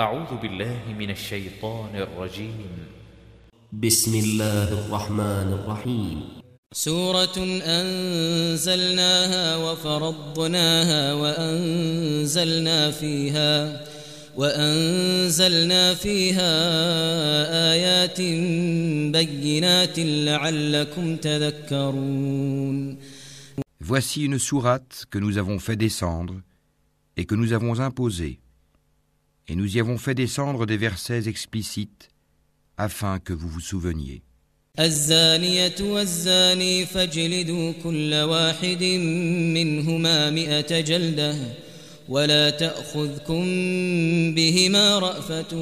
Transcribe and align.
أعوذ 0.00 0.36
بالله 0.42 0.92
من 0.98 1.10
الشيطان 1.10 1.96
الرجيم. 1.96 2.68
بسم 3.72 4.14
الله 4.14 4.68
الرحمن 4.72 5.48
الرحيم. 5.52 6.22
سورة 6.72 7.36
أنزلناها 7.64 9.56
وفرضناها 9.56 11.12
وأنزلنا 11.12 12.90
فيها 12.90 13.84
وأنزلنا 14.36 15.94
فيها 15.94 16.52
آيات 17.72 18.20
بينات 19.16 19.98
لعلكم 19.98 21.16
تذكرون. 21.16 22.98
Voici 23.80 24.24
une 24.26 24.38
sourate 24.38 25.06
que 25.10 25.18
nous 25.18 25.38
avons 25.38 25.58
fait 25.58 25.76
descendre 25.76 26.34
et 27.16 27.24
que 27.24 27.34
nous 27.34 27.54
avons 27.54 27.80
imposée. 27.80 28.40
Et 29.48 29.54
nous 29.54 29.76
y 29.76 29.80
avons 29.80 29.98
fait 29.98 30.14
descendre 30.14 30.66
des 30.66 30.76
versets 30.76 31.28
explicites 31.28 32.08
afin 32.76 33.18
que 33.18 33.32
vous 33.32 33.48
vous 33.48 33.60
souveniez. 33.60 34.22
الزانية 34.78 35.74
والزاني 35.80 36.86
فاجلدوا 36.86 37.72
كل 37.84 38.14
واحد 38.14 38.84
منهما 39.54 40.30
مئة 40.30 40.80
جلدة 40.80 41.34
ولا 42.08 42.50
تأخذكم 42.50 43.44
بهما 44.34 44.98
رأفة 44.98 45.52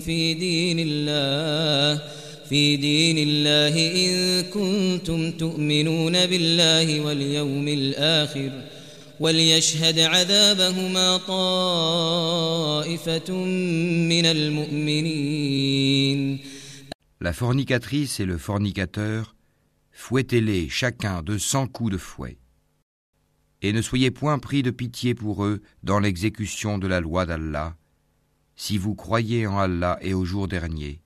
في 0.00 0.34
دين 0.34 0.78
الله 0.78 2.02
في 2.48 2.76
دين 2.76 3.18
الله 3.18 3.74
إن 4.04 4.42
كنتم 4.42 5.30
تؤمنون 5.30 6.26
بالله 6.26 7.00
واليوم 7.00 7.68
الآخر 7.68 8.50
وليشهد 9.21 9.99
عذابهما 9.99 11.17
طائفة 11.17 12.63
من 14.09 14.25
المؤمنين 14.25 15.57
La 17.19 17.33
fornicatrice 17.33 18.19
et 18.19 18.25
le 18.25 18.37
fornicateur, 18.37 19.35
fouettez-les 19.91 20.69
chacun 20.69 21.23
de 21.23 21.39
cent 21.39 21.65
coups 21.65 21.93
de 21.93 21.97
fouet. 21.97 22.37
Et 23.63 23.73
ne 23.73 23.81
soyez 23.81 24.11
point 24.11 24.37
pris 24.37 24.61
de 24.61 24.69
pitié 24.69 25.15
pour 25.15 25.43
eux 25.43 25.63
dans 25.81 25.99
l'exécution 25.99 26.77
de 26.77 26.85
la 26.85 26.99
loi 26.99 27.25
d'Allah, 27.25 27.75
si 28.55 28.77
vous 28.77 28.93
croyez 28.93 29.47
en 29.47 29.57
Allah 29.57 29.97
et 30.01 30.13
au 30.13 30.25
jour 30.25 30.47
dernier, 30.47 31.01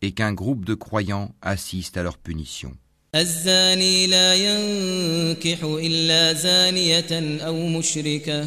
et 0.00 0.12
qu'un 0.12 0.32
groupe 0.32 0.64
de 0.64 0.72
croyants 0.74 1.34
assiste 1.42 1.98
à 1.98 2.02
leur 2.02 2.16
punition. 2.16 2.74
الزاني 3.14 4.06
لا 4.06 4.34
ينكح 4.34 5.62
إلا 5.62 6.32
زانية 6.32 7.40
أو 7.46 7.68
مشركة 7.68 8.46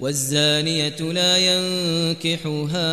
والزانية 0.00 0.96
لا 1.00 1.36
ينكحها 1.36 2.84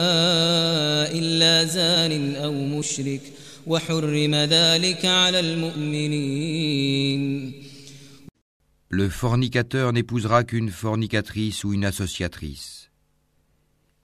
إلا 1.12 1.64
زان 1.64 2.36
أو 2.36 2.54
مشرك 2.54 3.22
وحرم 3.68 4.36
ذلك 4.36 5.06
على 5.06 5.40
المؤمنين 5.40 6.88
Le 8.90 9.10
fornicateur 9.10 9.92
n'épousera 9.92 10.46
qu'une 10.46 10.70
fornicatrice 10.70 11.66
ou 11.66 11.74
une 11.74 11.84
associatrice. 11.84 12.90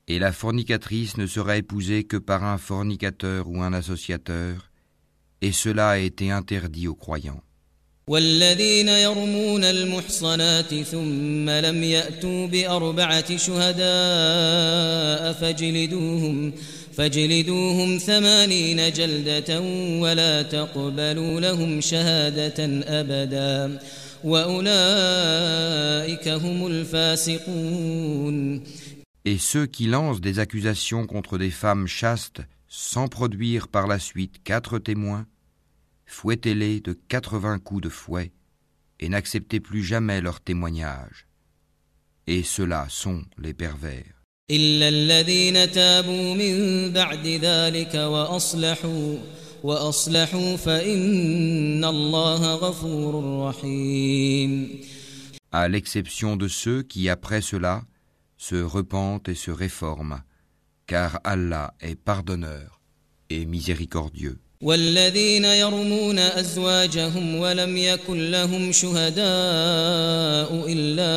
Et 0.09 0.19
la 0.19 0.33
fornicatrice 0.33 1.15
ne 1.15 1.25
sera 1.25 1.55
épousée 1.55 2.03
que 2.03 2.17
par 2.17 2.43
un 2.43 2.57
fornicateur 2.57 3.47
ou 3.47 3.61
un 3.61 3.71
associateur, 3.71 4.66
et 5.41 5.51
cela 5.51 5.89
a 5.89 5.97
été 5.97 6.31
interdit 6.31 6.87
aux 6.87 6.95
croyants. 6.95 7.41
والذين 8.07 8.87
يرمون 8.87 9.63
المحصنات 9.63 10.75
ثم 10.75 11.49
لم 11.49 11.83
يأتوا 11.83 12.47
بأربعة 12.47 13.37
شهداء 13.37 15.33
فاجلدوهم 15.33 16.53
فاجلدوهم 16.97 17.97
ثمانين 17.97 18.91
جلدة 18.91 19.61
ولا 19.99 20.41
تقبلوا 20.41 21.39
لهم 21.41 21.81
شهادة 21.81 22.83
أبدا 22.87 23.79
وأولئك 24.23 24.67
هم 26.27 26.67
الفاسقون 26.67 28.63
Et 29.25 29.37
ceux 29.37 29.65
qui 29.65 29.85
lancent 29.85 30.19
des 30.19 30.39
accusations 30.39 31.07
contre 31.07 31.37
des 31.37 31.49
femmes 31.51 31.87
chastes 31.87 32.41
sans 32.67 33.07
produire 33.07 33.67
par 33.67 33.87
la 33.87 33.99
suite 33.99 34.43
quatre 34.43 34.79
témoins, 34.79 35.25
fouettez-les 36.05 36.79
de 36.79 36.93
quatre-vingts 36.93 37.59
coups 37.59 37.83
de 37.83 37.89
fouet 37.89 38.31
et 38.99 39.09
n'acceptez 39.09 39.59
plus 39.59 39.83
jamais 39.83 40.21
leur 40.21 40.41
témoignage. 40.41 41.27
Et 42.27 42.43
ceux-là 42.43 42.87
sont 42.89 43.23
les 43.37 43.53
pervers. 43.53 44.23
إلا 44.51 44.89
الذين 44.89 45.71
تابوا 45.71 46.35
من 46.35 46.91
بعد 46.91 47.27
ذلك 47.27 47.95
وأصلحوا 47.95 49.17
وأصلحوا 49.63 50.55
فإن 50.55 51.85
الله 51.85 52.55
غفور 52.55 53.47
رحيم 53.47 54.81
À 55.51 55.67
l'exception 55.69 56.35
de 56.35 56.47
ceux 56.47 56.81
qui, 56.81 57.09
après 57.09 57.41
cela, 57.41 57.83
se 58.37 58.55
repentent 58.55 59.29
et 59.29 59.35
se 59.35 59.51
réforment, 59.51 60.23
Car 60.88 61.20
Allah 61.22 61.74
est 61.80 61.94
pardonneur 61.94 62.80
et 63.30 63.44
miséricordieux. 63.44 64.38
والذين 64.62 65.44
يرمون 65.44 66.18
أزواجهم 66.18 67.36
ولم 67.36 67.76
يكن 67.76 68.30
لهم 68.30 68.72
شهداء 68.72 70.64
إلا 70.68 71.14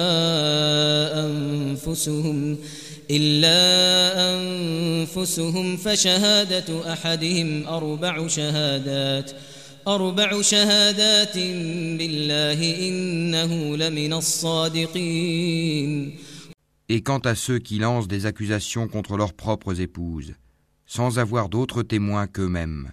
أنفسهم 1.26 2.58
إلا 3.12 3.58
أنفسهم 4.36 5.78
فشهادة 5.78 6.94
أحدهم 6.94 7.68
أربع 7.68 8.28
شهادات 8.28 9.32
أربع 9.88 10.42
شهادات 10.42 11.38
بالله 11.98 12.88
إنه 12.88 13.78
لمن 13.78 14.14
الصادقين 14.14 16.16
Et 16.94 17.02
quant 17.04 17.20
à 17.20 17.36
ceux 17.36 17.58
qui 17.58 17.80
lancent 17.80 18.10
des 18.10 18.26
accusations 18.26 18.90
contre 18.90 19.16
leurs 19.16 19.32
propres 19.32 19.80
épouses, 19.80 20.34
sans 20.86 21.20
avoir 21.20 21.48
d'autres 21.48 21.84
témoins 21.84 22.28
qu'eux-mêmes, 22.28 22.92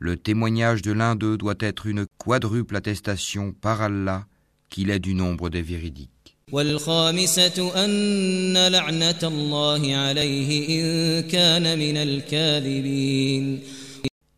le 0.00 0.16
témoignage 0.16 0.82
de 0.82 0.90
l'un 0.90 1.14
d'eux 1.14 1.38
doit 1.38 1.54
être 1.60 1.86
une 1.86 2.06
quadruple 2.18 2.74
attestation 2.74 3.52
par 3.52 3.82
Allah 3.82 4.26
qu'il 4.68 4.90
est 4.90 4.98
du 4.98 5.14
nombre 5.14 5.48
des 5.48 5.62
véridiques. 5.62 6.36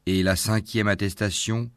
Et 0.06 0.22
la 0.22 0.36
cinquième 0.36 0.88
attestation 0.88 1.70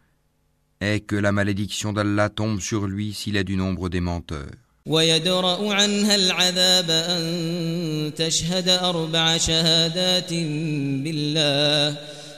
est 0.81 0.99
que 0.99 1.15
la 1.15 1.31
malédiction 1.31 1.93
d'Allah 1.93 2.27
tombe 2.27 2.59
sur 2.59 2.87
lui 2.87 3.13
s'il 3.13 3.37
est 3.37 3.45
du 3.45 3.55
nombre 3.55 3.87
des 3.87 4.01
menteurs. 4.01 4.68
ويدرأ 4.85 5.73
عنها 5.73 6.15
العذاب 6.15 6.89
أن 6.89 8.13
تشهد 8.15 8.69
أربع 8.69 9.37
شهادات 9.37 10.33
بالله 11.03 11.97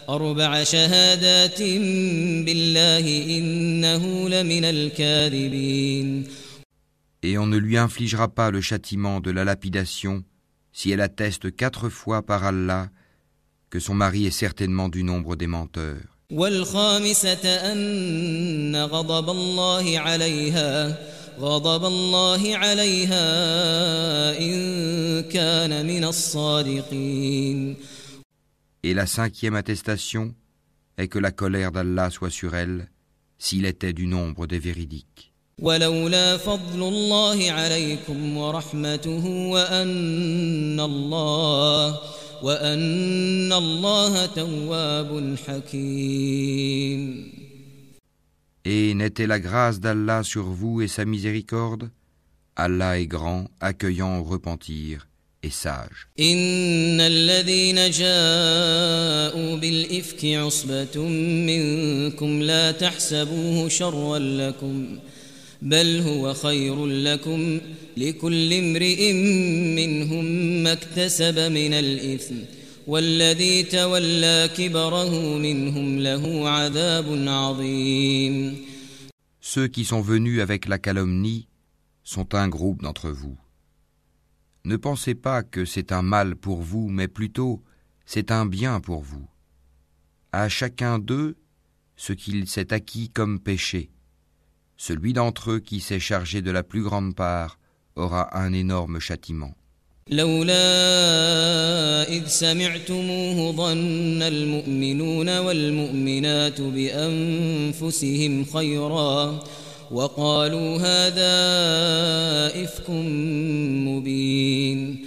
أربع 0.09 0.63
شهادات 0.63 1.62
بالله 2.46 3.06
إنه 3.38 4.30
لمن 4.30 4.66
الكاذبين 4.66 6.28
Et 7.24 7.38
on 7.38 7.46
ne 7.46 7.57
lui 7.57 7.78
infligera 7.78 8.28
pas 8.28 8.50
le 8.50 8.62
châtiment 8.62 9.19
de 9.19 9.30
la 9.30 9.44
lapidation 9.44 10.24
si 10.74 10.90
elle 10.91 11.01
atteste 11.01 11.56
quatre 11.56 11.90
fois 11.90 12.24
par 12.24 12.44
Allah 12.44 12.90
que 13.69 13.80
son 13.80 13.94
mari 13.94 14.25
est 14.25 14.31
certainement 14.31 14.90
du 14.90 15.03
nombre 15.03 15.35
des 15.35 15.47
menteurs. 15.47 16.07
والخامسة 16.31 17.72
أن 17.72 18.75
غضب 18.75 19.30
الله 19.30 20.00
عليها 20.00 20.97
غضب 21.41 21.85
الله 21.85 22.56
عليها 22.56 23.28
إن 24.40 25.24
كان 25.24 25.85
من 25.85 26.03
الصادقين 26.03 27.75
Et 28.83 28.94
la 28.94 29.06
cinquième 29.06 29.56
attestation 29.56 30.33
est 30.98 31.07
que 31.07 31.19
la 31.19 31.31
colère 31.31 31.71
d'Allah 31.71 32.10
soit 32.10 32.31
sur 32.31 32.56
elle 32.56 32.89
s'il 33.38 33.65
était 33.65 33.94
du 33.94 34.07
nombre 34.07 34.48
des 34.48 34.60
véridiques. 34.60 35.31
ولولا 35.60 36.38
فضل 36.38 36.83
الله 36.83 37.51
عليكم 37.51 38.38
ورحمته 38.38 39.25
وأن 39.25 40.80
الله 40.80 42.00
وأن 42.44 43.54
الله 43.54 44.25
تواب 44.25 45.36
حكيم 45.48 47.31
Et 48.66 48.94
n'était 48.94 49.28
la 49.28 49.40
grâce 49.40 49.80
d'Allah 49.80 50.24
sur 50.24 50.44
vous 50.44 50.81
et 50.81 50.88
sa 50.88 51.06
miséricorde 51.06 51.90
Allah 52.56 53.00
est 53.00 53.08
grand, 53.08 53.48
accueillant 53.60 54.19
au 54.19 54.24
repentir 54.24 55.08
et 55.42 55.50
sage. 55.50 56.08
إن 56.19 57.02
بل 65.62 66.00
هو 66.00 66.34
خير 66.34 66.86
لكم 66.86 67.60
لكل 67.98 68.54
امرئ 68.54 69.13
منهم 69.75 70.25
ما 70.63 70.72
اكتسب 70.74 71.40
من 71.40 71.74
الإثم 71.74 72.36
والذي 72.90 73.62
تولى 73.62 74.50
كبره 74.56 75.38
منهم 75.38 75.99
له 75.99 76.49
عذاب 76.49 77.28
عظيم 77.28 78.67
Ceux 79.40 79.69
qui 79.69 79.84
sont 79.84 80.00
venus 80.00 80.40
avec 80.40 80.67
la 80.67 80.78
calomnie 80.78 81.49
sont 82.02 82.34
un 82.34 82.49
groupe 82.49 82.82
d'entre 82.82 83.11
vous. 83.11 83.38
Ne 84.64 84.76
pensez 84.76 85.14
pas 85.14 85.43
que 85.44 85.64
c'est 85.64 85.93
un 85.93 86.02
mal 86.02 86.34
pour 86.34 86.62
vous, 86.62 86.88
mais 86.88 87.08
plutôt 87.08 87.62
c'est 88.06 88.31
un 88.32 88.46
bien 88.46 88.81
pour 88.81 89.02
vous. 89.02 89.28
À 90.32 90.49
chacun 90.49 90.99
d'eux 90.99 91.37
ce 91.96 92.12
qu'il 92.12 92.49
s'est 92.49 92.73
acquis 92.73 93.08
comme 93.08 93.40
péché. 93.40 93.90
Celui 94.76 95.12
d'entre 95.12 95.52
eux 95.52 95.61
qui 95.61 95.81
s'est 95.81 96.00
chargé 96.00 96.43
de 96.43 96.50
la 96.50 96.62
plus 96.62 96.82
grande 96.82 97.14
part 97.14 97.58
aura 97.94 98.37
un 98.37 98.52
énorme 98.52 98.99
châtiment. 99.00 99.55
لولا 100.11 100.62
إذ 102.08 102.26
سمعتموه 102.26 103.52
ظن 103.52 104.23
المؤمنون 104.23 105.38
والمؤمنات 105.38 106.61
بأنفسهم 106.61 108.44
خيرا 108.44 109.44
وقالوا 109.90 110.78
هذا 110.78 111.34
إفك 112.64 112.90
مبين 113.90 115.06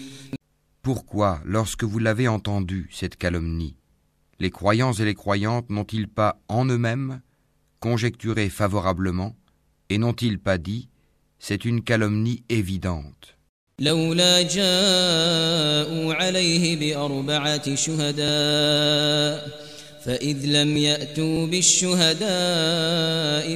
Pourquoi, 0.81 1.39
lorsque 1.45 1.85
vous 1.85 1.99
l'avez 1.99 2.27
entendu, 2.27 2.89
cette 2.91 3.15
calomnie, 3.15 3.77
les 4.39 4.49
croyants 4.49 4.93
et 4.93 5.05
les 5.05 5.13
croyantes 5.13 5.69
n'ont-ils 5.69 6.09
pas 6.09 6.41
en 6.49 6.65
eux-mêmes 6.65 7.21
conjecturé 7.79 8.49
favorablement 8.49 9.37
et 9.89 9.97
n'ont-ils 9.97 10.39
pas 10.39 10.57
dit 10.57 10.89
c'est 11.37 11.63
une 11.63 11.83
calomnie 11.83 12.43
évidente 12.49 13.32
لولا 13.79 14.41
جاءوا 14.41 16.13
عليه 16.13 16.75
بأربعة 16.75 17.75
شهداء 17.75 19.59
فإذ 20.03 20.45
لم 20.45 20.77
يأتوا 20.77 21.47
بالشهداء 21.47 22.27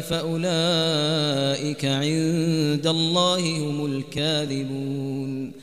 فأولئك 0.01 1.85
عند 1.85 2.87
الله 2.87 3.57
هم 3.57 3.85
الكاذبون 3.85 5.53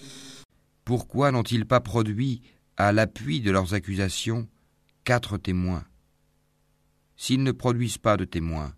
Pourquoi 0.84 1.30
n'ont-ils 1.30 1.66
pas 1.66 1.80
produit, 1.80 2.42
à 2.76 2.92
l'appui 2.92 3.40
de 3.40 3.50
leurs 3.52 3.74
accusations, 3.74 4.48
quatre 5.04 5.38
témoins 5.38 5.84
S'ils 7.16 7.42
ne 7.44 7.52
produisent 7.52 7.98
pas 7.98 8.16
de 8.16 8.24
témoins, 8.24 8.74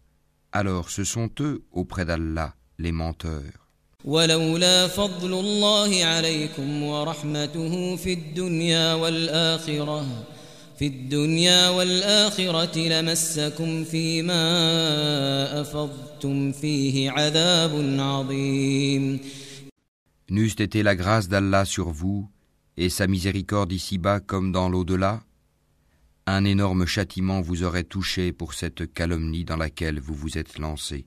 alors 0.52 0.90
ce 0.90 1.04
sont 1.04 1.30
eux, 1.40 1.64
auprès 1.70 2.04
d'Allah, 2.04 2.54
les 2.78 2.92
menteurs. 2.92 3.65
ولولا 4.04 4.88
فضل 4.88 5.32
الله 5.32 6.04
عليكم 6.04 6.82
ورحمته 6.82 7.96
في 7.96 8.12
الدنيا 8.12 8.94
والآخرة 8.94 10.06
في 10.78 10.86
الدنيا 10.86 11.68
والآخرة 11.68 12.78
لمسكم 12.78 13.84
فيما 13.84 14.40
أفضتم 15.60 16.52
فيه 16.52 17.10
عذاب 17.10 17.96
عظيم 17.98 19.20
N'eût 20.30 20.62
été 20.62 20.82
la 20.82 20.94
grâce 20.96 21.28
d'Allah 21.28 21.64
sur 21.66 21.90
vous 21.90 22.28
et 22.76 22.88
sa 22.88 23.06
miséricorde 23.06 23.70
ici-bas 23.72 24.18
comme 24.20 24.50
dans 24.50 24.68
l'au-delà, 24.68 25.22
un 26.26 26.44
énorme 26.44 26.86
châtiment 26.86 27.40
vous 27.42 27.64
aurait 27.64 27.84
touché 27.84 28.32
pour 28.32 28.54
cette 28.54 28.92
calomnie 28.92 29.44
dans 29.44 29.58
laquelle 29.58 30.00
vous 30.00 30.14
vous 30.14 30.38
êtes 30.38 30.58
lancé. 30.58 31.06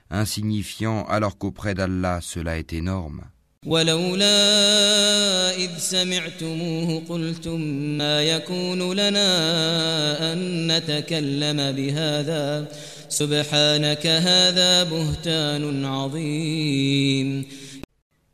insignifiant 0.10 1.04
alors 1.04 1.38
qu'auprès 1.38 1.74
d'Allah 1.74 2.20
cela 2.20 2.58
est 2.58 2.72
énorme. 2.72 3.22
ولولا 3.66 5.56
إذ 5.56 5.78
سمعتموه 5.78 7.02
قلتم 7.08 7.60
ما 7.98 8.22
يكون 8.22 8.92
لنا 8.92 10.32
أن 10.32 10.66
نتكلم 10.72 11.72
بهذا 11.72 12.68
سبحانك 13.08 14.06
هذا 14.06 14.82
بهتان 14.82 15.84
عظيم 15.84 17.46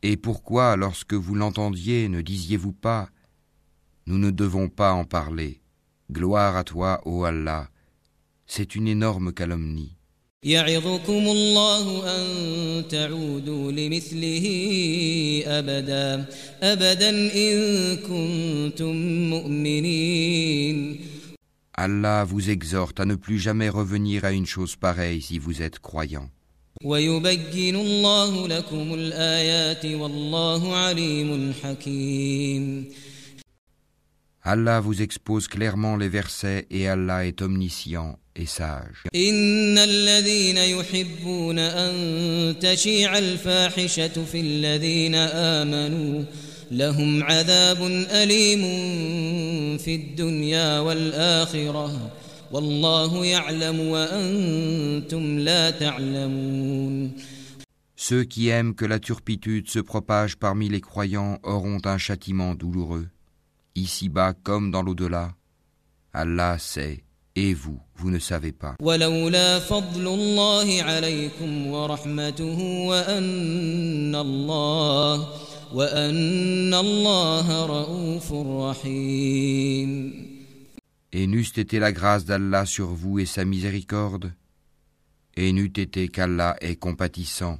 Et 0.05 0.17
pourquoi, 0.17 0.75
lorsque 0.75 1.13
vous 1.13 1.33
l'entendiez, 1.33 2.09
ne 2.09 2.21
disiez-vous 2.21 2.73
pas 2.73 3.07
Nous 4.05 4.17
ne 4.17 4.31
devons 4.31 4.67
pas 4.67 4.91
en 4.91 5.05
parler. 5.05 5.61
Gloire 6.11 6.57
à 6.57 6.65
toi, 6.65 7.01
ô 7.05 7.23
Allah. 7.23 7.69
C'est 8.45 8.75
une 8.75 8.89
énorme 8.89 9.31
calomnie. 9.31 9.95
يعظكم 10.43 11.23
الله 11.27 12.15
أن 12.15 12.23
تعودوا 12.87 13.71
لمثله 13.71 14.45
أبدا 15.45 16.25
أبدا 16.63 17.09
إن 17.35 17.97
كنتم 17.97 18.95
مؤمنين 19.29 20.99
Allah 21.75 22.23
vous 22.23 22.51
exhorte 22.51 22.99
à 22.99 23.05
ne 23.05 23.15
plus 23.15 23.39
jamais 23.39 23.67
revenir 23.69 24.25
à 24.25 24.31
une 24.31 24.45
chose 24.45 24.75
pareille 24.75 25.21
si 25.21 25.39
vous 25.39 25.61
êtes 25.61 25.79
croyant. 25.79 26.29
ويبين 26.83 27.75
الله 27.75 28.47
لكم 28.47 28.93
الآيات 28.93 29.85
والله 29.85 30.75
عليم 30.75 31.53
حكيم 31.63 32.85
Allah 34.45 34.81
vous 34.81 35.01
expose 35.01 35.47
clairement 35.47 35.95
les 35.95 36.09
versets 36.09 36.67
et 36.69 36.87
Allah 36.89 37.25
est 37.25 37.41
omniscient 37.41 38.19
et 38.37 38.45
sage. 38.45 39.03
إن 39.15 39.77
الذين 39.77 40.57
يحبون 40.57 41.59
أن 41.59 42.55
تشيع 42.59 43.17
الفاحشة 43.17 44.25
في 44.25 44.39
الذين 44.39 45.15
آمنوا 45.15 46.23
لهم 46.71 47.23
عذاب 47.23 47.83
أليم 48.11 48.61
في 49.77 49.95
الدنيا 49.95 50.79
والآخرة 50.79 52.11
والله 52.51 53.25
يعلم 53.25 53.79
وأنتم 53.79 55.39
لا 55.39 55.71
تعلمون 55.71 57.11
Ceux 57.95 58.25
qui 58.25 58.49
aiment 58.49 58.75
que 58.75 58.83
la 58.83 58.99
turpitude 58.99 59.69
se 59.69 59.79
propage 59.79 60.35
parmi 60.35 60.67
les 60.67 60.81
croyants 60.81 61.39
auront 61.41 61.79
un 61.85 61.97
châtiment 61.97 62.53
douloureux, 62.53 63.07
ici-bas 63.75 64.33
comme 64.33 64.71
dans 64.71 64.81
l'au-delà. 64.83 65.35
Allah 66.11 66.57
sait, 66.59 67.05
et 67.37 67.53
vous, 67.53 67.79
vous 67.97 68.11
ne 68.11 68.19
savez 68.19 68.51
pas. 68.51 68.75
ولولا 68.81 69.59
فضل 69.59 70.07
الله 70.07 70.83
عليكم 70.83 71.67
ورحمته 71.67 72.59
وأن 72.87 74.15
الله 74.15 75.27
وأن 75.73 76.73
الله 76.73 77.65
رؤوف 77.65 78.33
رحيم 78.33 80.13
Et 81.15 81.27
n'eût 81.27 81.45
été 81.57 81.77
la 81.79 81.91
grâce 81.91 82.25
d'Allah 82.25 82.65
sur 82.65 82.87
vous 82.87 83.19
et 83.19 83.27
sa 83.27 83.45
miséricorde, 83.45 84.33
et 85.37 85.51
n'eût 85.51 85.71
été 85.77 86.07
qu'Allah 86.07 86.55
est 86.59 86.75
compatissant 86.75 87.59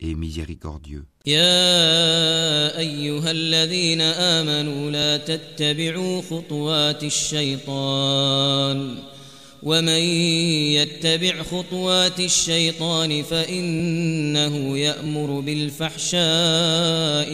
et 0.00 0.14
miséricordieux. 0.14 1.04
يا 1.26 2.78
أيها 2.78 3.30
الذين 3.30 4.00
آمنوا 4.00 4.90
لا 4.90 5.16
تتبعوا 5.16 6.22
خطوات 6.22 7.04
الشيطان 7.04 8.94
ومن 9.63 10.03
يتبع 10.79 11.43
خطوات 11.43 12.19
الشيطان 12.19 13.23
فإنه 13.23 14.77
يأمر 14.77 15.39
بالفحشاء 15.39 16.21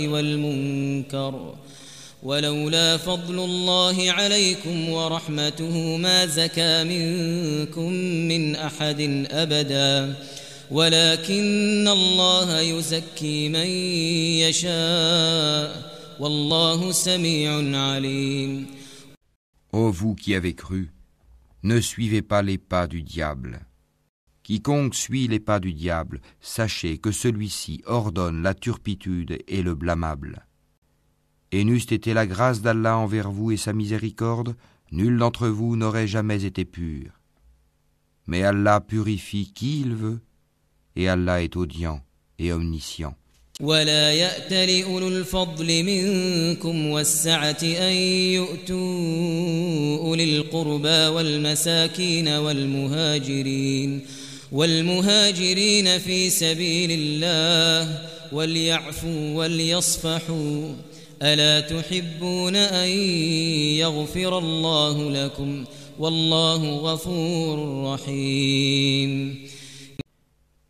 والمنكر 0.08 1.56
ولولا 2.24 2.98
فضل 2.98 3.40
الله 3.40 4.12
عليكم 4.12 4.90
ورحمته 4.90 5.98
ما 5.98 6.26
زكى 6.26 6.84
منكم 6.84 7.92
من 8.28 8.56
أحد 8.56 9.28
أبدا 9.32 10.16
ولكن 10.72 11.88
الله 11.88 12.60
يزكي 12.60 13.50
من 13.50 13.68
يشاء 14.42 15.96
والله 16.20 16.92
سميع 16.92 17.78
عليم. 17.78 18.68
Ô 19.72 19.92
vous 19.92 20.16
qui 20.16 20.34
avez 20.34 20.54
cru, 20.54 20.95
ne 21.66 21.80
suivez 21.80 22.22
pas 22.22 22.44
les 22.44 22.60
pas 22.60 22.86
du 22.86 23.02
diable. 23.02 23.66
Quiconque 24.44 24.94
suit 24.94 25.28
les 25.28 25.40
pas 25.40 25.60
du 25.60 25.74
diable, 25.74 26.22
sachez 26.40 27.00
que 27.00 27.12
celui-ci 27.12 27.82
ordonne 27.88 28.44
la 28.44 28.54
turpitude 28.54 29.40
et 29.48 29.64
le 29.64 29.74
blâmable. 29.74 30.46
Et 31.52 31.64
n'eût 31.64 31.78
été 31.78 32.14
la 32.14 32.28
grâce 32.28 32.62
d'Allah 32.62 33.00
envers 33.00 33.32
vous 33.32 33.50
et 33.50 33.58
sa 33.58 33.74
miséricorde, 33.74 34.56
nul 34.92 35.18
d'entre 35.18 35.48
vous 35.48 35.76
n'aurait 35.76 36.06
jamais 36.06 36.46
été 36.46 36.66
pur. 36.66 37.20
Mais 38.28 38.44
Allah 38.44 38.80
purifie 38.80 39.52
qui 39.52 39.82
il 39.82 39.96
veut, 39.96 40.22
et 40.96 41.10
Allah 41.10 41.42
est 41.42 41.56
audient 41.56 42.06
et 42.38 42.54
omniscient. 42.54 43.18
ولا 43.62 44.12
يأت 44.14 44.54
لأولو 44.54 45.08
الفضل 45.08 45.84
منكم 45.84 46.86
والسعة 46.86 47.58
أن 47.64 47.94
يؤتوا 48.34 49.98
أولي 49.98 50.24
القربى 50.38 51.08
والمساكين 51.08 52.28
والمهاجرين 52.28 54.02
والمهاجرين 54.52 56.00
في 56.00 56.30
سبيل 56.30 56.92
الله 56.92 58.00
وليعفوا 58.32 59.36
وليصفحوا 59.36 60.74
ألا 61.22 61.60
تحبون 61.60 62.56
أن 62.56 62.90
يغفر 63.80 64.38
الله 64.38 65.12
لكم 65.12 65.66
والله 66.00 66.76
غفور 66.76 67.84
رحيم 67.94 69.45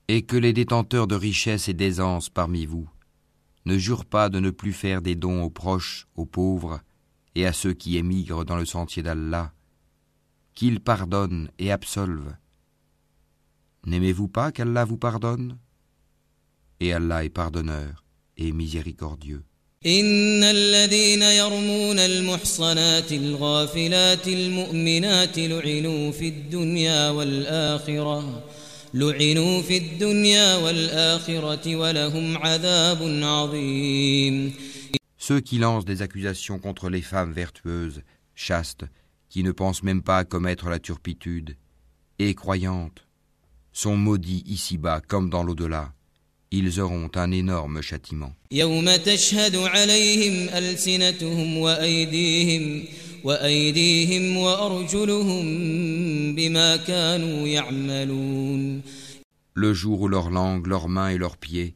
Et 0.07 0.21
que 0.21 0.35
les 0.35 0.53
détenteurs 0.53 1.07
de 1.07 1.15
richesses 1.15 1.67
et 1.67 1.73
d'aisance 1.73 2.29
parmi 2.29 2.65
vous 2.65 2.87
ne 3.65 3.77
jurent 3.77 4.05
pas 4.05 4.29
de 4.29 4.39
ne 4.39 4.51
plus 4.51 4.73
faire 4.73 5.01
des 5.01 5.15
dons 5.15 5.41
aux 5.43 5.49
proches, 5.49 6.07
aux 6.15 6.25
pauvres 6.25 6.79
et 7.33 7.45
à 7.45 7.53
ceux 7.53 7.73
qui 7.73 7.97
émigrent 7.97 8.45
dans 8.45 8.57
le 8.57 8.65
sentier 8.65 9.01
d'Allah, 9.01 9.51
qu'ils 10.53 10.79
pardonnent 10.79 11.49
et 11.57 11.71
absolvent. 11.71 12.35
N'aimez-vous 13.85 14.27
pas 14.27 14.51
qu'Allah 14.51 14.85
vous 14.85 14.97
pardonne? 14.97 15.57
Et 16.79 16.93
Allah 16.93 17.23
est 17.25 17.29
pardonneur 17.29 18.03
et 18.37 18.51
miséricordieux. 18.51 19.43
Ceux 35.17 35.41
qui 35.41 35.57
lancent 35.57 35.83
des 35.83 36.01
accusations 36.01 36.59
contre 36.59 36.89
les 36.89 37.01
femmes 37.01 37.33
vertueuses, 37.33 38.03
chastes, 38.35 38.85
qui 39.27 39.43
ne 39.43 39.51
pensent 39.51 39.83
même 39.83 40.01
pas 40.01 40.19
à 40.19 40.23
commettre 40.23 40.69
la 40.69 40.79
turpitude, 40.79 41.57
et 42.19 42.33
croyantes, 42.35 43.05
sont 43.73 43.97
maudits 43.97 44.43
ici-bas 44.45 45.01
comme 45.05 45.29
dans 45.29 45.43
l'au-delà. 45.43 45.91
Ils 46.51 46.79
auront 46.79 47.11
un 47.15 47.31
énorme 47.31 47.81
châtiment. 47.81 48.33
Le 59.55 59.73
jour 59.73 60.01
où 60.01 60.07
leur 60.07 60.29
langue, 60.29 60.67
leurs 60.67 60.87
mains 60.87 61.09
et 61.09 61.17
leurs 61.17 61.37
pieds 61.37 61.73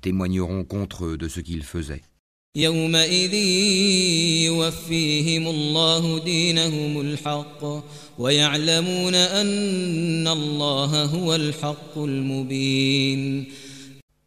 témoigneront 0.00 0.62
contre 0.62 1.06
eux 1.06 1.16
de 1.16 1.26
ce 1.26 1.40
qu'ils 1.40 1.64
faisaient. 1.64 2.02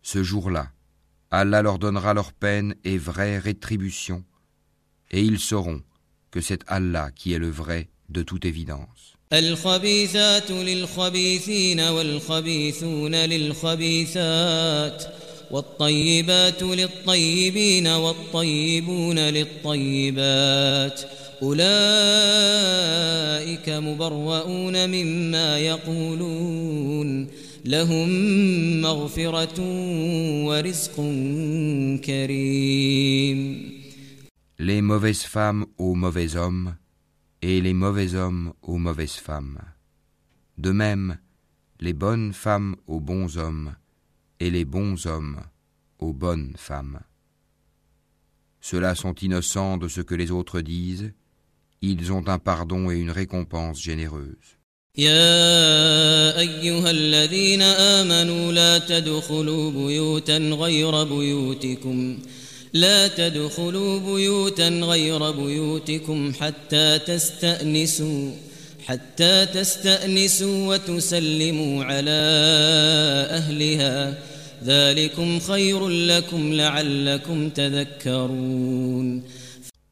Ce 0.01 0.23
jour-là, 0.23 0.67
Allah 1.31 1.61
leur 1.61 1.79
donnera 1.79 2.13
leur 2.13 2.33
peine 2.33 2.75
et 2.83 2.97
vraie 2.97 3.37
rétribution, 3.37 4.25
et 5.11 5.21
ils 5.21 5.39
sauront 5.39 5.81
que 6.35 6.41
c'est 6.41 6.63
Allah 6.67 7.07
qui 7.15 7.33
est 7.33 7.39
le 7.39 7.49
vrai 7.49 7.87
de 8.09 8.21
toute 8.21 8.43
évidence. 8.45 9.15
الخبيثات 9.33 10.51
للخبيثين 10.51 11.79
والخبيثون 11.79 13.15
للخبيثات 13.15 15.03
والطيبات 15.51 16.63
للطيبين 16.63 17.87
والطيبون 17.87 19.19
للطيبات 19.19 21.01
أولئك 21.43 21.69
مبرؤون 23.69 24.89
مما 24.89 25.59
يقولون 25.59 27.27
لهم 27.65 28.09
مغفرة 28.81 29.61
ورزق 30.45 30.95
كريم 32.05 33.74
les 34.58 34.82
mauvaises 34.82 35.22
femmes 35.22 35.64
aux 35.78 35.94
mauvais 35.94 36.36
hommes 36.36 36.76
et 37.40 37.62
les 37.62 37.72
mauvais 37.72 38.14
hommes 38.14 38.52
aux 38.60 38.76
mauvaises 38.76 39.20
femmes. 39.28 39.58
De 40.58 40.70
même, 40.70 41.16
les 41.80 41.94
bonnes 41.94 42.34
femmes 42.34 42.76
aux 42.86 43.00
bons 43.00 43.38
hommes 43.38 43.74
et 44.38 44.50
les 44.50 44.66
bons 44.66 45.06
hommes 45.06 45.40
aux 45.98 46.12
bonnes 46.12 46.52
femmes. 46.58 47.00
Ceux-là 48.60 48.94
sont 48.94 49.14
innocents 49.14 49.78
de 49.78 49.88
ce 49.88 50.02
que 50.02 50.14
les 50.14 50.30
autres 50.30 50.60
disent, 50.60 51.14
ils 51.80 52.12
ont 52.12 52.28
un 52.28 52.38
pardon 52.38 52.90
et 52.90 52.98
une 52.98 53.10
récompense 53.10 53.80
généreuse. 53.80 54.56
لا 58.52 58.78
تدخلوا 58.78 59.70
بيوتا 59.70 60.38
غير 60.38 61.04
بيوتكم 61.04 62.18
حتى 66.32 66.98
تستأنسوا 66.98 68.30
حتى 68.86 69.46
تستأنسوا 69.46 70.68
وتسلموا 70.68 71.84
على 71.84 72.20
أهلها 73.30 74.18
ذلكم 74.64 75.38
خير 75.38 75.88
لكم 75.88 76.52
لعلكم 76.52 77.48
تذكرون 77.48 79.22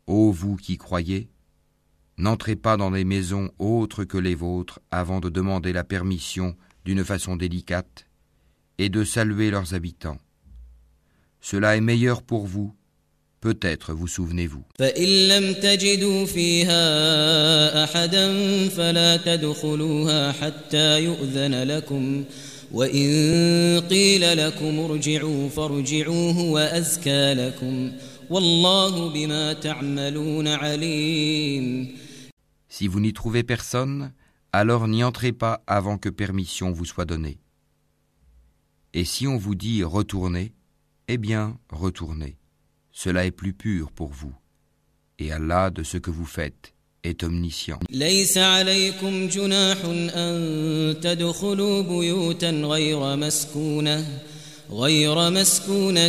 Ô 0.07 0.33
vous 0.33 0.57
qui 0.57 0.79
croyez, 0.79 1.29
n'entrez 2.17 2.57
pas 2.57 2.79
dans 2.79 2.91
des 2.91 3.05
maisons 3.05 3.51
autres 3.59 4.05
que 4.05 4.17
les 4.17 4.35
vôtres 4.35 4.81
avant 4.91 5.21
de 5.21 5.29
demander 5.29 5.75
la 5.75 5.85
permission 5.85 6.57
d'une 6.87 7.05
façon 7.05 7.37
délicate 7.37 8.07
et 8.79 8.89
de 8.89 9.05
saluer 9.05 9.51
leurs 9.51 9.75
habitants. 9.75 10.17
Cela 11.44 11.76
est 11.76 11.82
meilleur 11.82 12.24
pour 12.24 12.48
vous. 12.48 12.74
Peut-être 13.42 13.94
vous 13.94 14.08
souvenez-vous. 14.08 14.64
Si 32.70 32.88
vous 32.88 33.02
n'y 33.02 33.12
trouvez 33.12 33.44
personne, 33.44 34.14
alors 34.54 34.88
n'y 34.88 35.04
entrez 35.04 35.34
pas 35.34 35.62
avant 35.68 35.98
que 35.98 36.08
permission 36.08 36.72
vous 36.72 36.86
soit 36.86 37.04
donnée. 37.04 37.38
Et 38.94 39.04
si 39.04 39.28
on 39.28 39.36
vous 39.36 39.56
dit 39.56 39.84
retournez, 39.84 40.54
eh 41.09 41.19
bien, 41.19 41.59
retournez. 41.71 42.37
Cela 42.93 43.25
est 43.25 43.31
plus 43.31 43.53
pur 43.53 43.91
pour 43.93 44.09
vous. 44.09 44.35
Et 45.19 45.33
Allah, 45.33 45.71
de 45.71 45.83
ce 45.83 45.97
que 45.97 46.11
vous 46.11 46.27
faites, 46.27 46.75
est 47.03 47.23
omniscient. 47.23 47.79
ليس 47.91 48.39
عليكم 48.39 49.29
جناح 49.29 49.79
أن 50.15 51.01
تدخلوا 51.01 51.83
بيوتا 51.83 52.51
غير 52.51 53.17
مسكونة 53.17 54.07
غير 54.71 55.31
مسكونة 55.31 56.09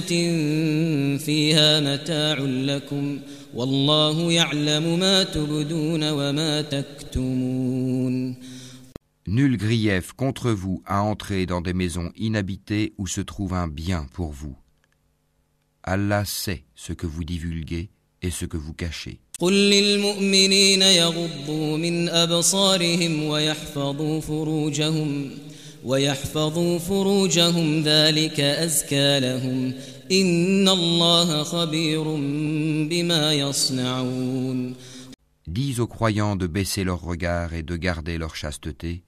فيها 1.17 1.79
متاع 1.79 2.37
لكم 2.39 3.19
والله 3.53 4.31
يعلم 4.31 4.99
ما 4.99 5.23
تبدون 5.23 6.09
وما 6.09 6.61
تكتمون 6.61 8.35
Nul 9.27 9.57
grief 9.57 10.13
contre 10.13 10.49
vous 10.49 10.81
à 10.87 11.03
entrer 11.03 11.45
dans 11.45 11.61
des 11.61 11.75
maisons 11.75 12.11
inhabitées 12.17 12.93
où 12.97 13.05
se 13.05 13.21
trouve 13.21 13.53
un 13.53 13.67
bien 13.67 14.07
pour 14.11 14.31
vous. 14.31 14.55
Allah 15.86 16.24
sait 16.24 16.64
ce 16.74 16.94
que 16.94 17.06
vous 17.06 17.24
divulguez 17.24 17.90
et 18.22 18.30
ce 18.30 18.46
que 18.46 18.56
vous 18.56 18.72
cachez. 18.72 19.20
Dis 35.46 35.80
aux 35.80 35.86
croyants 35.86 36.36
de 36.36 36.46
baisser 36.46 36.84
leur 36.84 37.02
regard 37.02 37.52
et 37.52 37.62
de 37.62 37.76
garder 37.76 38.16
leur 38.16 38.34
chasteté, 38.34 39.04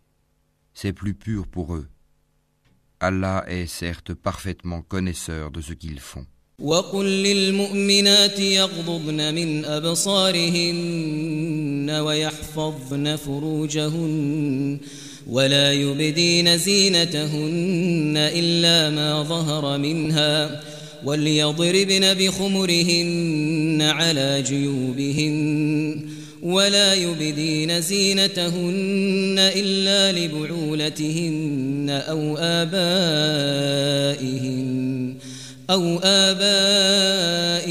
c'est 0.75 0.93
plus 0.93 1.15
pur 1.15 1.47
pour 1.47 1.75
eux, 1.75 1.89
Allah 3.01 3.45
est 3.49 3.67
certes 3.67 4.13
parfaitement 4.13 4.83
connaisseur 4.83 5.51
de 5.51 5.63
ce 5.63 5.73
qu'ils 5.73 6.01
font. 6.01 6.27
وقل 6.59 7.05
للمؤمنات 7.05 8.41
يغضضن 8.41 9.35
من 9.35 9.65
أبصارهن 9.65 11.11
ويحفظن 11.91 13.17
فروجهن 13.17 14.79
ولا 15.27 15.73
يبدين 15.73 16.59
زينتهن 16.59 18.15
إلا 18.17 18.91
ما 18.91 19.23
ظهر 19.23 19.79
منها 19.79 20.63
وليضربن 21.05 22.15
بخمرهن 22.15 23.79
على 23.83 24.43
جيوبهن 24.43 26.01
ولا 26.43 26.95
يبدين 26.95 27.81
زينتهن 27.81 29.37
إلا 29.39 30.13
لبعولتهن 30.13 32.03
أو 32.09 32.37
آبائهن 32.37 33.57
أو 35.71 35.99
آبائهن 36.03 37.67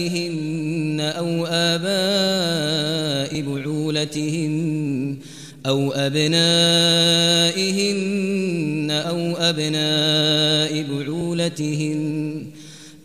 أو 0.99 1.45
آباء 1.45 3.41
بعولتهن 3.41 5.17
أو 5.65 5.91
أبنائهن 5.91 6.35
أو 8.91 9.35
أبناء 9.37 10.83
بعولتهن 10.83 12.45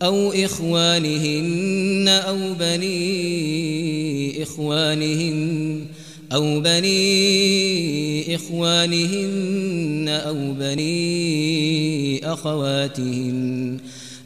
أو 0.02 0.32
إخوانهن 0.32 2.08
أو 2.08 2.54
بني 2.54 4.42
إخوانهن 4.42 5.86
أو 6.32 6.60
بني 6.60 8.34
إخوانهن 8.34 10.08
أو 10.08 10.52
بني 10.52 12.32
أخواتهن 12.32 13.78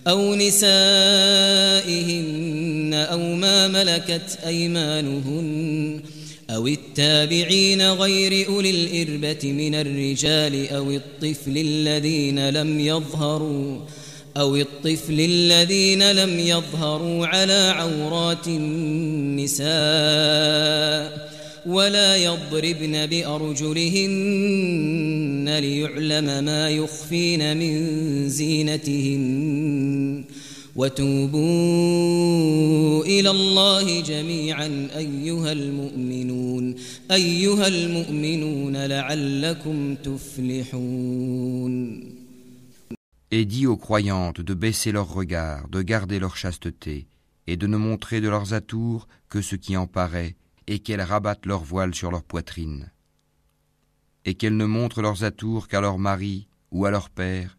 أو 0.07 0.35
نسائهن 0.35 0.65
أو 2.95 3.19
ما 3.19 3.69
ملكت 3.69 4.39
أيمانهن 4.47 6.01
أو 6.51 6.67
التابعين 6.67 7.91
غير 7.91 8.49
أولي 8.49 8.71
الإربة 8.71 9.53
من 9.53 9.75
الرجال 9.75 10.69
أو 10.69 10.91
الطفل 10.91 11.59
الذين 11.59 12.49
لم 12.51 12.81
يظهروا 12.81 13.81
أو 14.37 14.57
الطفل 14.57 15.21
الذين 15.21 16.13
لم 16.13 16.39
يظهروا 16.41 17.27
على 17.27 17.73
عورات 17.77 18.47
النساء 18.47 19.65
ولا 21.67 22.17
يضربن 22.17 23.07
بأرجلهن 23.07 24.45
ليعلم 25.61 26.45
ما 26.45 26.71
يخفين 26.71 27.57
من 27.57 28.29
زينتهن 28.29 30.25
وتوبوا 30.77 31.45
إلى 33.05 33.31
الله 33.31 34.01
جميعا 34.01 34.89
أيها 34.97 35.53
المؤمنون 35.53 36.75
أيها 37.11 37.69
المؤمنون 37.69 38.77
لعلكم 38.77 39.95
تفلحون 39.95 41.45
Et 43.31 43.47
dis 43.47 43.67
aux 43.67 43.77
croyantes 43.77 44.41
de 44.41 44.55
baisser 44.55 44.93
leurs 44.93 45.13
regards, 45.13 45.67
de 45.69 45.83
garder 45.83 46.21
leur 46.21 46.37
chasteté, 46.37 47.09
et 47.49 47.57
de 47.57 47.67
ne 47.67 47.77
montrer 47.77 48.21
de 48.21 48.29
leurs 48.29 48.55
atours 48.55 49.09
que 49.29 49.43
ce 49.43 49.57
qui 49.57 49.77
en 49.77 49.89
paraît, 49.89 50.37
et 50.67 50.79
qu'elles 50.79 51.03
rabattent 51.03 51.47
leur 51.47 51.63
voile 51.63 51.95
sur 51.95 52.11
leur 52.11 52.25
poitrine. 52.25 52.91
Et 54.25 54.35
qu'elles 54.35 54.57
ne 54.57 54.65
montrent 54.65 55.03
leurs 55.03 55.25
atours 55.25 55.69
qu'à 55.69 55.81
leur 55.81 55.99
mari, 55.99 56.49
ou 56.71 56.87
à 56.87 56.91
leur 56.91 57.11
père, 57.11 57.59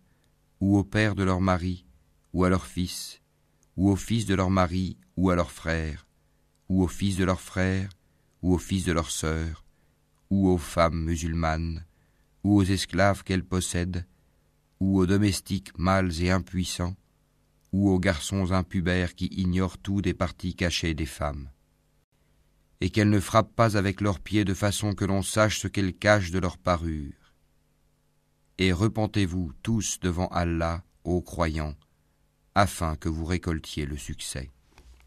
ou 0.59 0.77
au 0.77 0.83
père 0.83 1.15
de 1.15 1.24
leur 1.24 1.41
mari, 1.41 1.85
ou 2.33 2.43
à 2.43 2.50
leur 2.50 2.65
fils, 2.65 3.21
ou 3.77 3.89
au 3.89 3.95
fils 3.95 4.25
de 4.25 4.35
leur 4.35 4.50
mari, 4.50 4.97
ou 5.15 5.29
à 5.29 5.35
leur 5.35 5.51
frère, 5.51 6.07
ou 6.69 6.83
au 6.83 6.88
fils 6.88 7.17
de 7.17 7.24
leur 7.24 7.41
frère, 7.41 7.89
ou 8.41 8.53
au 8.53 8.57
fils 8.57 8.83
de 8.85 8.91
leur 8.91 9.12
sœur, 9.12 9.63
ou 10.29 10.50
aux 10.50 10.57
femmes 10.57 11.03
musulmanes, 11.03 11.85
ou 12.43 12.57
aux 12.57 12.63
esclaves 12.63 13.24
qu'elles 13.24 13.45
possèdent, 13.45 14.05
ou 14.79 15.00
aux 15.00 15.05
domestiques 15.05 15.77
mâles 15.77 16.22
et 16.22 16.31
impuissants, 16.31 16.96
ou 17.72 17.89
aux 17.89 18.00
garçons 18.00 18.51
impubères 18.51 19.15
qui 19.15 19.27
ignorent 19.27 19.77
tout 19.77 20.01
des 20.01 20.13
parties 20.13 20.55
cachées 20.55 20.94
des 20.94 21.05
femmes 21.05 21.50
Et 22.80 22.90
qu'elles 22.90 23.10
ne 23.10 23.21
frappent 23.21 23.54
pas 23.54 23.76
avec 23.76 24.00
leurs 24.00 24.21
pieds 24.21 24.45
de 24.45 24.54
façon 24.54 24.95
que 24.95 25.04
l'on 25.04 25.23
sache 25.23 25.60
ce 25.60 25.69
qu'elles 25.69 25.95
cachent 25.95 26.30
de 26.30 26.38
leur 26.38 26.56
parure. 26.56 27.12
Et 28.58 28.73
repentez-vous 28.73 29.52
tous 29.62 29.99
devant 30.00 30.28
Allah, 30.28 30.82
ô 31.04 31.21
croyants, 31.21 31.75
afin 32.54 32.97
que 32.97 33.08
vous 33.08 33.25
récoltiez 33.25 33.86
le 33.86 33.97
succès. 33.97 34.50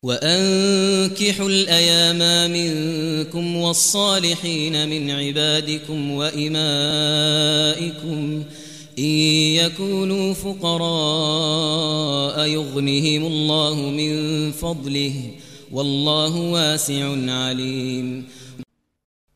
وأنكحوا 0.04 1.50
الأيام 1.50 2.52
منكم 2.52 3.56
والصالحين 3.56 4.90
من 4.90 5.12
عبادكم 5.12 6.12
وإمائكم 6.12 6.64
إن 9.00 9.04
يكونوا 9.56 10.34
فقراء 10.34 10.88
يغنهم 12.48 13.26
الله 13.26 13.76
من 13.76 14.52
فضله 14.52 15.32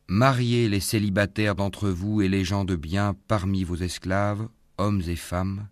Mariez 0.07 0.69
les 0.69 0.79
célibataires 0.79 1.55
d'entre 1.55 1.89
vous 1.89 2.21
et 2.21 2.29
les 2.29 2.43
gens 2.43 2.65
de 2.65 2.75
bien 2.75 3.15
parmi 3.27 3.63
vos 3.63 3.75
esclaves, 3.75 4.47
hommes 4.77 5.03
et 5.07 5.15
femmes. 5.15 5.67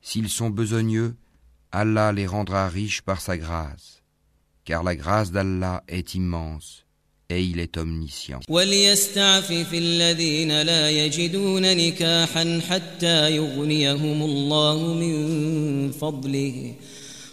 S'ils 0.00 0.28
sont 0.28 0.50
besogneux, 0.50 1.14
Allah 1.72 2.12
les 2.12 2.26
rendra 2.26 2.68
riches 2.68 3.02
par 3.02 3.20
sa 3.20 3.36
grâce, 3.36 4.02
car 4.64 4.82
la 4.82 4.96
grâce 4.96 5.30
d'Allah 5.30 5.84
est 5.88 6.14
immense 6.14 6.84
et 7.28 7.44
il 7.44 7.60
est 7.60 7.76
omniscient. 7.76 8.40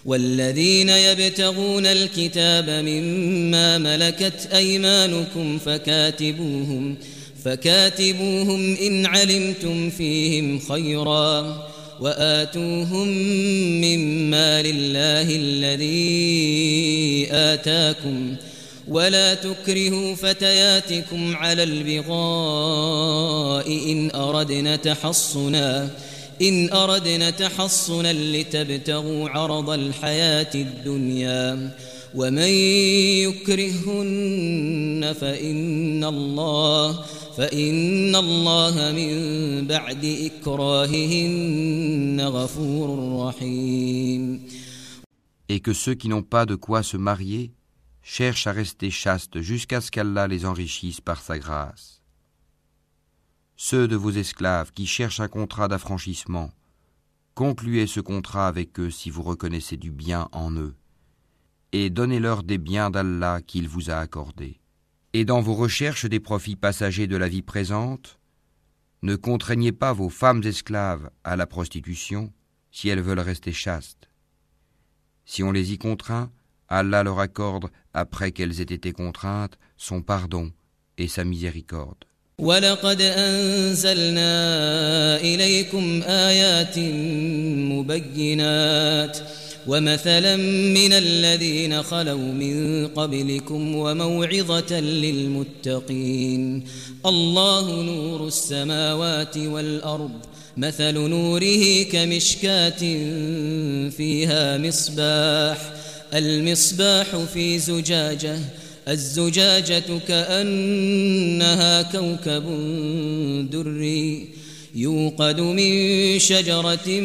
والذين 0.07 0.89
يبتغون 0.89 1.85
الكتاب 1.85 2.69
مما 2.69 3.77
ملكت 3.77 4.49
أيمانكم 4.53 5.57
فكاتبوهم 5.57 6.95
فكاتبوهم 7.43 8.75
إن 8.75 9.05
علمتم 9.05 9.89
فيهم 9.89 10.59
خيرا 10.59 11.57
وآتوهم 11.99 13.07
مما 13.81 14.61
لله 14.61 15.35
الذي 15.35 16.07
آتاكم 17.31 18.35
ولا 18.87 19.33
تكرهوا 19.33 20.15
فتياتكم 20.15 21.35
على 21.35 21.63
البغاء 21.63 23.11
إن 23.91 24.11
أردنا 24.15 24.75
تحصنا 24.75 25.89
إن 26.41 26.73
أردنا 26.73 27.29
تحصنا 27.29 28.13
لتبتغوا 28.13 29.29
عرض 29.29 29.69
الحياة 29.69 30.55
الدنيا 30.55 31.71
ومن 32.15 32.49
يكرهن 33.27 35.13
فإن 35.21 36.03
الله 36.03 37.05
فإن 37.37 38.15
الله 38.15 38.91
من 38.91 39.67
بعد 39.67 40.05
إكراههن 40.05 42.21
غفور 42.21 43.27
رحيم 43.27 44.41
Et 45.49 45.61
que 45.61 45.73
ceux 45.73 45.95
qui 45.95 46.09
n'ont 46.09 46.23
pas 46.23 46.45
de 46.45 46.55
quoi 46.55 46.83
se 46.83 46.97
marier 46.97 47.51
cherchent 48.03 48.47
à 48.47 48.51
rester 48.51 48.91
chastes 48.91 49.39
jusqu'à 49.41 49.79
ce 49.79 49.91
qu'Allah 49.91 50.27
les 50.27 50.45
enrichisse 50.45 50.99
par 50.99 51.21
sa 51.21 51.39
grâce. 51.39 51.96
Ceux 53.59 53.87
de 53.87 53.95
vos 53.95 54.11
esclaves 54.11 54.71
qui 54.71 54.85
cherchent 54.85 55.19
un 55.19 55.27
contrat 55.27 55.67
d'affranchissement, 55.67 56.51
concluez 57.33 57.87
ce 57.87 57.99
contrat 57.99 58.47
avec 58.47 58.79
eux 58.79 58.91
si 58.91 59.09
vous 59.09 59.23
reconnaissez 59.23 59.77
du 59.77 59.89
bien 59.89 60.29
en 60.31 60.51
eux, 60.51 60.75
et 61.71 61.89
donnez-leur 61.89 62.43
des 62.43 62.59
biens 62.59 62.91
d'Allah 62.91 63.41
qu'il 63.41 63.67
vous 63.67 63.89
a 63.89 63.95
accordés. 63.95 64.61
Et 65.13 65.25
dans 65.25 65.41
vos 65.41 65.55
recherches 65.55 66.05
des 66.05 66.19
profits 66.19 66.55
passagers 66.55 67.07
de 67.07 67.17
la 67.17 67.27
vie 67.27 67.41
présente, 67.41 68.19
ne 69.01 69.15
contraignez 69.15 69.71
pas 69.71 69.91
vos 69.91 70.09
femmes 70.09 70.43
esclaves 70.43 71.09
à 71.23 71.35
la 71.35 71.47
prostitution 71.47 72.31
si 72.69 72.89
elles 72.89 73.01
veulent 73.01 73.19
rester 73.19 73.53
chastes. 73.53 74.07
Si 75.25 75.41
on 75.41 75.51
les 75.51 75.73
y 75.73 75.79
contraint, 75.79 76.31
Allah 76.67 77.01
leur 77.01 77.19
accorde, 77.19 77.71
après 77.95 78.31
qu'elles 78.31 78.61
aient 78.61 78.75
été 78.75 78.91
contraintes, 78.93 79.57
son 79.77 80.03
pardon 80.03 80.51
et 80.99 81.07
sa 81.07 81.23
miséricorde. 81.23 82.05
ولقد 82.41 83.01
أنزلنا 83.01 84.29
إليكم 85.19 86.03
آيات 86.07 86.79
مبينات 87.73 89.17
ومثلا 89.67 90.35
من 90.75 90.93
الذين 90.93 91.83
خلوا 91.83 92.17
من 92.17 92.87
قبلكم 92.87 93.75
وموعظة 93.75 94.79
للمتقين 94.79 96.63
الله 97.05 97.81
نور 97.81 98.27
السماوات 98.27 99.37
والأرض 99.37 100.11
مثل 100.57 100.93
نوره 100.93 101.83
كمشكاة 101.83 102.79
فيها 103.89 104.57
مصباح 104.57 105.73
المصباح 106.13 107.15
في 107.33 107.59
زجاجة 107.59 108.39
الزجاجة 108.87 109.99
كأنها 110.07 111.81
كوكب 111.81 112.45
دري 113.51 114.27
يوقد 114.75 115.41
من 115.41 116.19
شجرة 116.19 117.01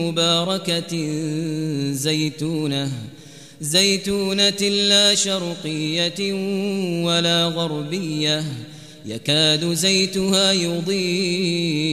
مباركة 0.00 1.12
زيتونة 1.92 2.90
زيتونة 3.60 4.68
لا 4.88 5.14
شرقية 5.14 6.32
ولا 7.04 7.46
غربية 7.46 8.44
يكاد 9.06 9.74
زيتها 9.74 10.52
يضيء 10.52 11.84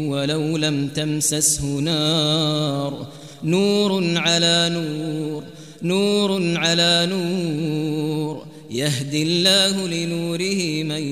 ولو 0.00 0.56
لم 0.56 0.88
تمسسه 0.88 1.64
نار 1.64 3.06
نور 3.44 4.18
على 4.18 4.70
نور. 4.72 5.53
نور 5.83 6.57
على 6.57 7.07
نور 7.11 8.45
يهدي 8.69 9.23
الله 9.23 9.87
لنوره 9.87 10.83
من 10.83 11.03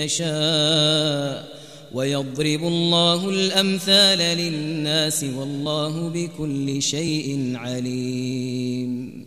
يشاء 0.00 1.56
ويضرب 1.92 2.62
الله 2.64 3.28
الأمثال 3.28 4.18
للناس 4.18 5.24
والله 5.24 6.08
بكل 6.08 6.82
شيء 6.82 7.52
عليم 7.56 9.26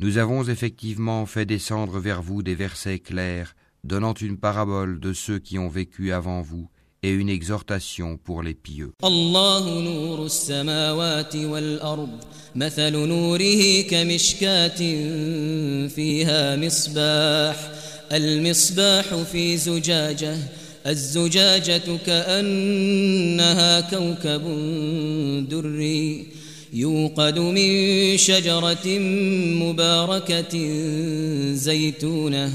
Nous 0.00 0.18
avons 0.18 0.42
effectivement 0.42 1.26
fait 1.26 1.46
descendre 1.46 2.00
vers 2.00 2.22
vous 2.22 2.42
des 2.42 2.56
versets 2.56 2.98
clairs, 2.98 3.54
donnant 3.84 4.14
une 4.14 4.36
parabole 4.36 4.98
de 4.98 5.12
ceux 5.12 5.38
qui 5.38 5.60
ont 5.60 5.68
vécu 5.68 6.12
avant 6.12 6.42
vous 6.42 6.68
et 7.03 7.11
une 7.11 7.29
exhortation 7.29 8.17
pour 8.17 8.43
les 8.43 8.53
pieux. 8.53 8.91
الله 9.03 9.79
نور 9.79 10.25
السماوات 10.25 11.35
والأرض 11.35 12.09
مثل 12.55 12.91
نوره 12.91 13.81
كمشكاة 13.81 14.77
فيها 15.87 16.55
مصباح 16.55 17.71
المصباح 18.11 19.15
في 19.31 19.57
زجاجة 19.57 20.37
الزجاجة 20.87 21.97
كأنها 22.05 23.81
كوكب 23.81 24.43
دري 25.49 26.25
يوقد 26.73 27.39
من 27.39 28.17
شجرة 28.17 28.87
مباركة 29.63 30.53
زيتونة 31.53 32.53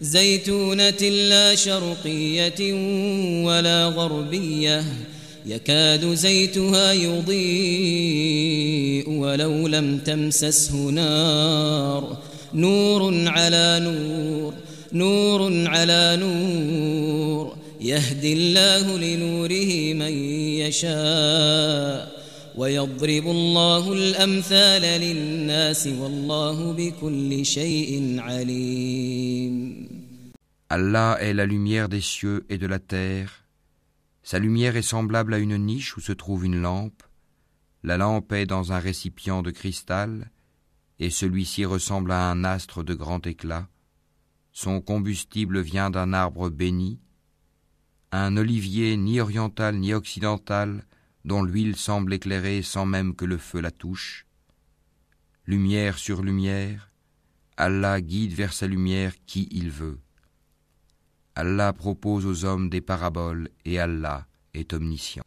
زيتونة 0.00 1.08
لا 1.08 1.54
شرقية 1.54 2.72
ولا 3.44 3.86
غربية 3.86 4.84
يكاد 5.46 6.14
زيتها 6.14 6.92
يضيء 6.92 9.10
ولو 9.10 9.66
لم 9.66 9.98
تمسسه 9.98 10.76
نار. 10.76 12.18
نور 12.54 13.28
على 13.28 13.80
نور 13.82 14.54
نور 14.92 15.68
على 15.68 16.16
نور 16.20 17.56
يهدي 17.80 18.32
الله 18.32 18.98
لنوره 18.98 19.94
من 19.94 20.12
يشاء. 20.58 22.16
ويضرب 22.56 23.30
الله 23.30 23.92
الأمثال 23.92 24.82
للناس 24.82 25.86
والله 25.86 26.72
بكل 26.72 27.46
شيء 27.46 28.16
عليم. 28.18 29.85
Allah 30.68 31.16
est 31.20 31.32
la 31.32 31.46
lumière 31.46 31.88
des 31.88 32.00
cieux 32.00 32.44
et 32.48 32.58
de 32.58 32.66
la 32.66 32.80
terre. 32.80 33.44
Sa 34.24 34.40
lumière 34.40 34.76
est 34.76 34.82
semblable 34.82 35.32
à 35.34 35.38
une 35.38 35.56
niche 35.58 35.96
où 35.96 36.00
se 36.00 36.10
trouve 36.10 36.44
une 36.44 36.60
lampe. 36.60 37.04
La 37.84 37.96
lampe 37.96 38.32
est 38.32 38.46
dans 38.46 38.72
un 38.72 38.80
récipient 38.80 39.42
de 39.42 39.52
cristal, 39.52 40.32
et 40.98 41.10
celui-ci 41.10 41.64
ressemble 41.64 42.10
à 42.10 42.28
un 42.30 42.42
astre 42.42 42.82
de 42.82 42.94
grand 42.94 43.24
éclat. 43.28 43.68
Son 44.50 44.80
combustible 44.80 45.60
vient 45.60 45.90
d'un 45.90 46.12
arbre 46.12 46.50
béni, 46.50 46.98
un 48.10 48.36
olivier 48.36 48.96
ni 48.96 49.20
oriental 49.20 49.76
ni 49.76 49.94
occidental, 49.94 50.84
dont 51.24 51.44
l'huile 51.44 51.76
semble 51.76 52.12
éclairer 52.12 52.62
sans 52.62 52.86
même 52.86 53.14
que 53.14 53.24
le 53.24 53.38
feu 53.38 53.60
la 53.60 53.70
touche. 53.70 54.26
Lumière 55.44 55.96
sur 55.96 56.22
lumière, 56.22 56.90
Allah 57.56 58.00
guide 58.00 58.32
vers 58.32 58.52
sa 58.52 58.66
lumière 58.66 59.12
qui 59.26 59.46
il 59.52 59.70
veut. 59.70 60.00
Allah 61.38 61.74
propose 61.74 62.24
aux 62.24 62.46
hommes 62.46 62.70
des 62.70 62.80
paraboles 62.80 63.50
et 63.66 63.78
Allah 63.78 64.26
est 64.54 64.72
omniscient. 64.72 65.22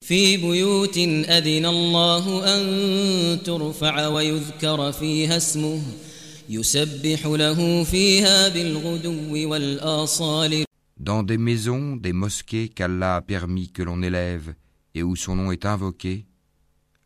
Dans 10.97 11.23
des 11.23 11.37
maisons, 11.37 11.95
des 11.95 12.13
mosquées 12.13 12.69
qu'Allah 12.69 13.15
a 13.17 13.21
permis 13.21 13.69
que 13.69 13.83
l'on 13.83 14.01
élève 14.01 14.55
et 14.95 15.03
où 15.03 15.15
son 15.15 15.35
nom 15.35 15.51
est 15.51 15.67
invoqué, 15.67 16.25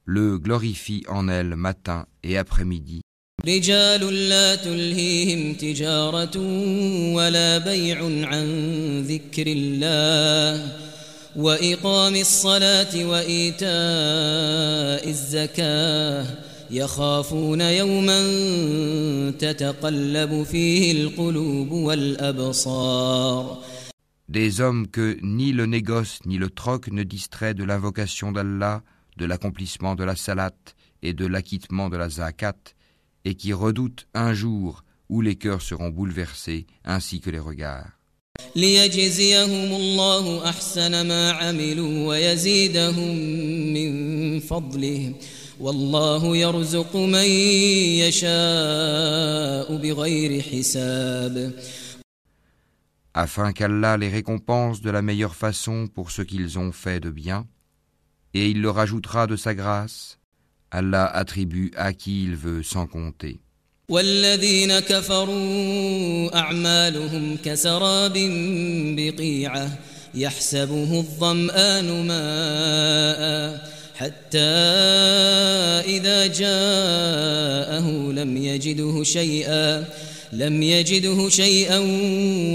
le 0.06 0.40
glorifie 0.40 1.04
en 1.10 1.28
elles 1.28 1.58
matin 1.58 2.06
et 2.24 2.38
après-midi 2.38 3.02
رجال 3.48 4.30
لا 4.30 4.56
تلهيهم 4.56 5.54
تجارة 5.54 6.38
ولا 7.14 7.58
بيع 7.58 7.98
عن 8.28 8.48
ذكر 9.02 9.48
الله 9.48 10.72
وإقام 11.36 12.16
الصلاة 12.16 13.06
وإيتاء 13.06 13.70
الزكاة 15.10 16.26
يخافون 16.72 17.62
يوما 17.62 18.22
تتقلب 19.32 20.44
فيه 20.44 20.92
القلوب 20.92 21.72
والأبصار 21.72 23.64
Des 24.30 24.62
hommes 24.62 24.88
que 24.88 25.18
ni 25.22 25.52
le 25.52 25.66
négoce 25.66 26.20
ni 26.26 26.38
le 26.38 26.50
troc 26.50 26.88
ne 26.88 27.04
distrait 27.04 27.54
de 27.54 27.66
l'invocation 27.66 28.32
d'Allah, 28.32 28.84
de 29.18 29.26
l'accomplissement 29.26 29.96
de 29.96 30.06
la 30.06 30.16
salat 30.16 30.56
et 31.02 31.12
de 31.14 31.26
l'acquittement 31.26 31.90
de 31.90 31.98
la 31.98 32.08
zakat, 32.10 32.74
et 33.26 33.36
qui 33.36 33.54
redoutent 33.54 34.08
un 34.14 34.34
jour 34.34 34.84
où 35.10 35.22
les 35.22 35.36
cœurs 35.36 35.62
seront 35.62 35.90
bouleversés 35.90 36.66
ainsi 36.84 37.20
que 37.22 37.30
les 37.30 37.40
regards. 37.40 37.92
Afin 53.14 53.54
qu'Allah 53.54 53.98
les 53.98 54.10
récompense 54.10 54.82
de 54.82 54.90
la 54.90 55.04
meilleure 55.04 55.36
façon 55.36 55.88
pour 55.88 56.10
ce 56.10 56.24
qu'ils 56.24 56.58
ont 56.58 56.72
fait 56.72 57.00
de 57.00 57.12
bien, 57.12 57.46
et 58.34 58.50
il 58.50 58.62
leur 58.62 58.80
ajoutera 58.80 59.28
de 59.28 59.36
sa 59.36 59.54
grâce, 59.54 60.18
Allah 60.74 61.06
attribue 61.06 61.72
à 61.78 61.94
qui 61.94 62.24
il 62.24 62.36
veut 62.36 62.64
sans 62.64 62.88
compter. 62.88 63.40
والذين 63.90 64.80
كفروا 64.80 66.38
أعمالهم 66.40 67.38
كسراب 67.46 68.14
بقيعة 68.98 69.78
يحسبه 70.16 71.00
الظمآن 71.00 72.08
ماء 72.08 73.60
حتى 73.96 74.40
إذا 75.98 76.28
جاءه 76.28 77.88
لم 78.12 78.38
يجده 78.38 79.04
شيئا 79.04 79.86
لم 80.34 80.64
يجده 80.64 81.30
شيئا 81.30 81.80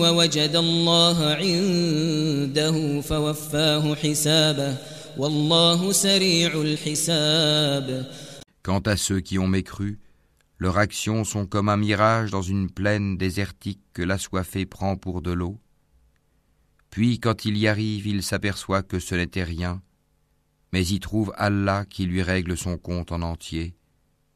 ووجد 0.01 0.57
الله 0.57 1.25
عنده 1.27 3.01
فوفاه 3.01 3.95
حسابه 3.95 4.75
Quant 8.63 8.79
à 8.81 8.97
ceux 8.97 9.19
qui 9.19 9.39
ont 9.41 9.49
mécru, 9.49 9.99
leurs 10.59 10.79
actions 10.79 11.25
sont 11.25 11.45
comme 11.45 11.69
un 11.69 11.77
mirage 11.77 12.31
dans 12.31 12.43
une 12.43 12.71
plaine 12.71 13.17
désertique 13.17 13.81
que 13.93 14.03
l'assoiffé 14.03 14.65
prend 14.65 14.97
pour 14.97 15.21
de 15.21 15.33
l'eau. 15.33 15.59
Puis 16.91 17.19
quand 17.19 17.45
il 17.45 17.57
y 17.59 17.67
arrive, 17.67 18.07
il 18.07 18.23
s'aperçoit 18.23 18.85
que 18.85 19.01
ce 19.01 19.17
n'était 19.17 19.43
rien, 19.43 19.83
mais 20.73 20.87
y 20.87 21.01
trouve 21.01 21.33
Allah 21.37 21.85
qui 21.91 22.07
lui 22.07 22.23
règle 22.23 22.57
son 22.57 22.79
compte 22.79 23.11
en 23.11 23.23
entier, 23.23 23.75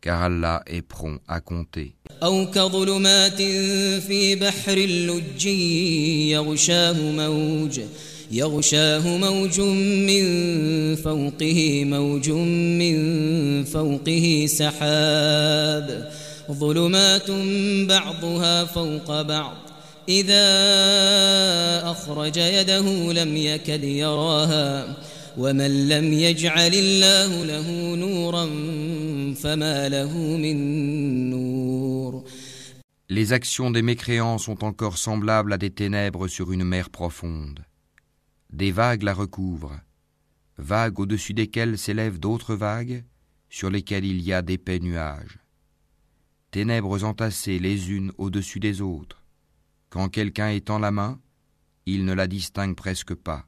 car 0.01 0.21
Allah 0.23 0.63
est 0.67 0.83
prompt 0.83 1.21
à 1.29 1.41
compter. 1.41 1.95
يغشاه 8.33 9.17
موج 9.17 9.61
من 9.61 10.25
فوقه 10.97 11.85
موج 11.85 12.31
من 12.81 13.65
فوقه 13.65 14.47
سحاب. 14.49 16.13
ظلمات 16.51 17.31
بعضها 17.89 18.65
فوق 18.65 19.23
بعض. 19.23 19.57
إذا 20.09 20.47
أخرج 21.91 22.37
يده 22.37 23.13
لم 23.13 23.37
يكد 23.37 23.85
يراها. 23.85 24.97
ومن 25.39 25.89
لم 25.89 26.13
يجعل 26.13 26.75
الله 26.75 27.45
له 27.45 27.97
نورا 27.97 28.47
فما 29.35 29.89
له 29.89 30.19
من 30.19 30.57
نور. 31.31 32.25
Les 33.11 33.33
actions 33.33 33.71
des 33.71 33.83
mécréants 33.83 34.39
sont 34.39 34.65
encore 34.65 34.97
semblables 34.97 35.53
à 35.53 35.59
des 35.59 35.71
ténèbres 35.71 36.29
sur 36.29 36.53
une 36.53 36.65
mer 36.65 36.89
profonde. 36.89 37.61
Des 38.52 38.72
vagues 38.72 39.04
la 39.04 39.14
recouvrent, 39.14 39.80
vagues 40.58 41.00
au-dessus 41.00 41.34
desquelles 41.34 41.78
s'élèvent 41.78 42.20
d'autres 42.20 42.56
vagues, 42.56 43.04
sur 43.50 43.70
lesquelles 43.70 44.06
il 44.06 44.22
y 44.22 44.34
a 44.34 44.42
d'épais 44.42 44.80
nuages. 44.80 45.40
Ténèbres 46.52 47.04
entassées 47.04 47.60
les 47.60 47.92
unes 47.92 48.12
au-dessus 48.18 48.60
des 48.60 48.82
autres. 48.82 49.24
Quand 49.90 50.10
quelqu'un 50.10 50.50
étend 50.50 50.80
la 50.80 50.92
main, 50.92 51.20
il 51.86 52.06
ne 52.06 52.14
la 52.14 52.28
distingue 52.28 52.76
presque 52.76 53.16
pas. 53.16 53.46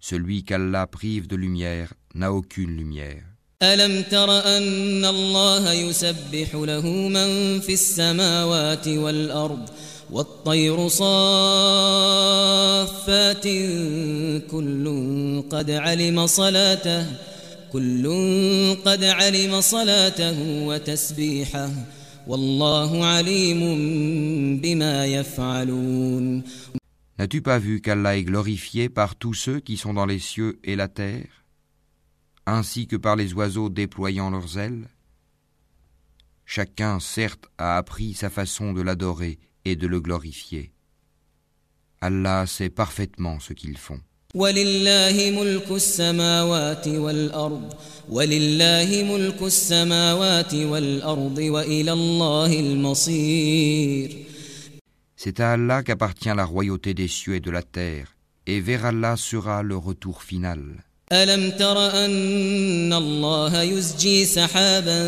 Celui 0.00 0.44
qu'Allah 0.44 0.86
prive 0.86 1.26
de 1.26 1.36
lumière 1.36 1.94
n'a 2.14 2.32
aucune 2.32 2.76
lumière. 2.76 3.24
ألم 3.62 4.02
تر 4.02 4.30
أن 4.56 5.04
الله 5.04 5.72
يسبح 5.72 6.54
له 6.54 6.86
من 6.86 7.60
في 7.60 7.72
السماوات 7.72 8.88
والأرض 8.88 9.68
والطير 10.10 10.88
صافات 10.88 11.06
كل 14.50 15.44
قد 15.50 15.70
علم 15.70 16.26
صلاته 16.26 17.06
كل 17.72 18.04
قد 18.84 19.04
علم 19.04 19.60
صلاته 19.60 20.66
وتسبيحه 20.66 21.70
والله 22.26 23.06
عليم 23.06 23.60
بما 24.60 25.06
يفعلون 25.06 26.42
N'as-tu 27.18 27.40
pas 27.40 27.58
vu 27.58 27.80
qu'Allah 27.80 28.18
est 28.18 28.24
glorifié 28.24 28.90
par 28.90 29.16
tous 29.16 29.32
ceux 29.32 29.60
qui 29.60 29.78
sont 29.78 29.94
dans 29.94 30.04
les 30.04 30.18
cieux 30.18 30.60
et 30.64 30.76
la 30.76 30.86
terre, 30.86 31.46
ainsi 32.44 32.86
que 32.86 32.96
par 32.96 33.16
les 33.16 33.32
oiseaux 33.32 33.70
déployant 33.70 34.28
leurs 34.28 34.58
ailes 34.58 34.88
Chacun, 36.44 37.00
certes, 37.00 37.48
a 37.58 37.76
appris 37.76 38.14
sa 38.14 38.30
façon 38.30 38.72
de 38.72 38.80
l'adorer 38.80 39.38
et 39.64 39.74
de 39.74 39.88
le 39.88 40.00
glorifier. 40.00 40.72
Allah 42.00 42.46
sait 42.46 42.70
parfaitement 42.70 43.40
ce 43.40 43.52
qu'ils 43.52 43.78
font. 43.78 44.00
ولله 44.35 45.31
ملك 45.39 45.71
السماوات 45.71 46.87
والأرض 46.87 47.73
ولله 48.09 49.03
ملك 49.03 49.41
السماوات 49.41 50.53
والأرض 50.53 51.37
وإلى 51.37 51.91
الله 51.93 52.59
المصير 52.59 54.09
C'est 55.17 55.39
à 55.39 55.51
Allah 55.51 55.83
qu'appartient 55.83 56.33
la 56.35 56.45
royauté 56.45 56.95
des 56.95 57.07
cieux 57.07 57.35
et 57.35 57.39
de 57.39 57.51
la 57.51 57.61
terre, 57.61 58.15
et 58.47 58.59
vers 58.59 58.85
Allah 58.85 59.15
sera 59.17 59.61
le 59.61 59.77
retour 59.77 60.23
final. 60.23 60.79
ألم 61.11 61.51
تر 61.51 62.05
أن 62.05 62.93
الله 62.93 63.61
يزجي 63.61 64.25
سحابا 64.25 64.99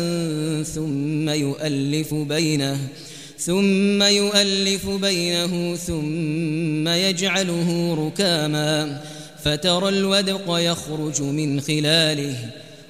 ثم 0.62 1.28
يؤلف 1.28 2.14
بينه 2.14 2.88
ثم 3.38 4.02
يؤلف 4.02 4.88
بينه 4.88 5.76
ثم 5.76 6.88
يجعله 6.88 7.94
ركاما. 8.06 9.00
فترى 9.44 9.88
الودق 9.88 10.44
يخرج 10.48 11.22
من 11.22 11.60
خلاله 11.60 12.36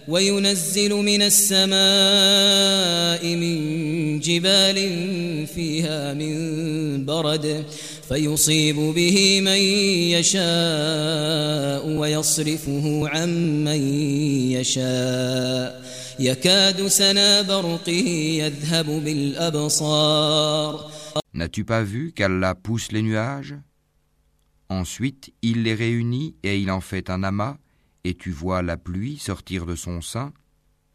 وينزل 0.09 0.93
من 0.93 1.23
السماء 1.23 1.77
من 3.27 4.21
جبال 4.21 4.77
فيها 5.47 6.15
من 6.15 7.07
برد. 7.07 7.65
فيصيب 8.10 8.76
به 8.76 9.42
من 9.42 9.62
يشاء 10.18 11.88
ويصرفه 11.88 13.10
عن 13.10 13.64
من 13.64 13.82
يشاء 14.52 15.84
يكاد 16.20 16.88
سنا 16.88 17.42
برقه 17.42 18.08
يذهب 18.44 18.86
بالأبصار 18.86 20.90
N'as-tu 21.34 21.64
pas 21.64 21.84
vu 21.84 22.12
qu'Allah 22.12 22.56
pousse 22.56 22.92
les 22.92 23.04
nuages 23.04 23.56
Ensuite, 24.70 25.32
il 25.42 25.64
les 25.64 25.74
réunit 25.74 26.36
et 26.44 26.60
il 26.60 26.72
en 26.72 26.82
fait 26.82 27.10
un 27.10 27.24
amas, 27.24 27.58
et 28.04 28.16
tu 28.16 28.32
vois 28.32 28.62
la 28.62 28.78
pluie 28.78 29.18
sortir 29.18 29.66
de 29.66 29.76
son 29.76 30.02
sein, 30.02 30.34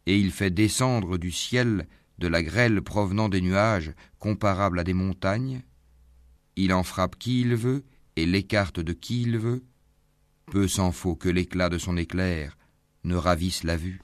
et 0.05 0.17
il 0.17 0.31
fait 0.31 0.51
descendre 0.51 1.17
du 1.17 1.31
ciel 1.31 1.87
de 2.19 2.27
la 2.27 2.43
grêle 2.43 2.81
provenant 2.81 3.29
des 3.29 3.41
nuages 3.41 3.93
comparable 4.19 4.79
à 4.79 4.83
des 4.83 4.93
montagnes. 4.93 5.63
Il 6.55 6.73
en 6.73 6.83
frappe 6.83 7.17
qui 7.17 7.41
il 7.41 7.55
veut 7.55 7.83
et 8.15 8.25
l'écarte 8.25 8.79
de 8.79 8.93
qui 8.93 9.23
il 9.23 9.37
veut. 9.37 9.63
Peu 10.51 10.67
s'en 10.67 10.91
faut 10.91 11.15
que 11.15 11.29
l'éclat 11.29 11.69
de 11.69 11.77
son 11.77 11.97
éclair 11.97 12.57
ne 13.03 13.15
ravisse 13.15 13.63
la 13.63 13.77
vue. 13.77 14.01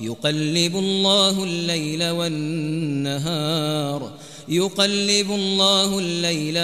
يقلب 0.00 0.76
الله 0.76 1.44
الليل 1.44 2.10
والنهار 2.10 4.18
يقلب 4.48 5.30
الله 5.30 5.98
الليل 5.98 6.58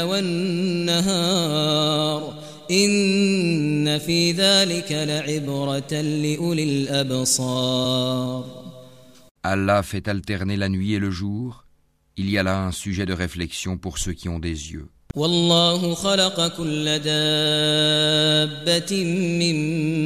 والنهار 1.20 2.42
إن 2.70 3.98
في 3.98 4.32
ذلك 4.32 4.92
لعبرة 4.92 6.00
لأولي 6.00 6.64
الأبصار 6.64 8.60
Allah 9.42 9.82
fait 9.82 10.06
alterner 10.06 10.58
la 10.58 10.68
nuit 10.68 10.92
et 10.92 10.98
le 10.98 11.10
jour. 11.10 11.64
Il 12.18 12.28
y 12.28 12.36
a 12.36 12.42
là 12.42 12.62
un 12.62 12.72
sujet 12.72 13.06
de 13.06 13.14
réflexion 13.14 13.78
pour 13.78 13.96
ceux 13.96 14.12
qui 14.12 14.28
ont 14.28 14.38
des 14.38 14.72
yeux. 14.72 14.90
والله 15.15 15.93
خلق 15.93 16.47
كل 16.57 16.99
دابة 16.99 18.93
من 19.39 19.55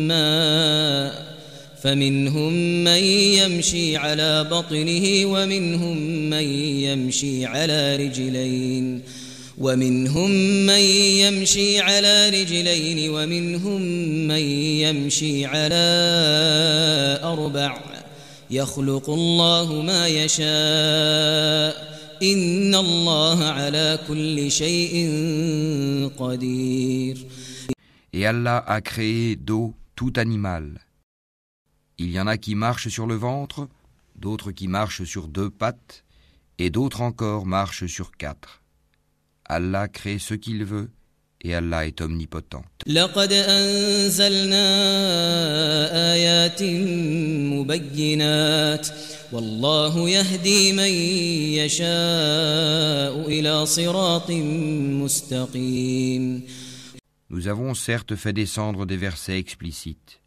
ماء 0.07 1.29
فمنهم 1.83 2.53
من 2.83 3.03
يمشي 3.39 3.97
على 3.97 4.47
بطنه 4.51 5.25
ومنهم 5.25 5.97
من 6.29 6.43
يمشي 6.83 7.45
على 7.45 7.95
رجلين 7.95 9.01
ومنهم 9.57 10.31
من 10.65 10.83
يمشي 11.23 11.79
على 11.79 12.29
رجلين 12.29 13.09
ومنهم 13.09 13.81
من 14.27 14.43
يمشي 14.81 15.45
على 15.45 15.85
أربع 17.23 17.77
يخلق 18.51 19.09
الله 19.09 19.81
ما 19.81 20.07
يشاء 20.07 21.98
إن 22.22 22.74
الله 22.74 23.44
على 23.44 23.98
كل 24.08 24.50
شيء 24.50 24.94
قدير 26.18 27.16
Et 28.16 28.26
Allah 28.26 28.58
a 28.58 28.80
créé 28.80 29.34
d'eau 29.34 29.74
tout 29.96 30.12
animal. 30.16 30.78
Il 31.98 32.10
y 32.12 32.20
en 32.20 32.28
a 32.28 32.36
qui 32.36 32.54
marchent 32.54 32.88
sur 32.88 33.06
le 33.06 33.16
ventre, 33.16 33.68
d'autres 34.14 34.52
qui 34.52 34.68
marchent 34.68 35.02
sur 35.04 35.26
deux 35.26 35.50
pattes, 35.50 36.04
et 36.58 36.70
d'autres 36.70 37.00
encore 37.00 37.44
marchent 37.44 37.86
sur 37.86 38.12
quatre. 38.16 38.62
Allah 39.46 39.88
crée 39.88 40.18
ce 40.18 40.34
qu'il 40.34 40.64
veut, 40.64 40.90
et 41.42 41.54
Allah 41.54 41.86
est 41.86 42.00
omnipotent. 42.00 42.64
لقد 42.86 43.32
أنزلنا 43.32 44.64
آيات 46.12 46.62
مبينات 47.52 48.88
والله 49.33 50.09
يهدي 50.09 50.73
من 50.73 50.91
يشاء 51.59 53.27
إلى 53.27 53.65
صراط 53.65 54.31
مستقيم 55.01 56.43
Nous 57.31 57.47
avons 57.47 57.75
certes 57.75 58.15
fait 58.15 58.33
descendre 58.33 58.87
des 58.87 58.97
versets 58.97 59.37
explicites, 59.37 60.19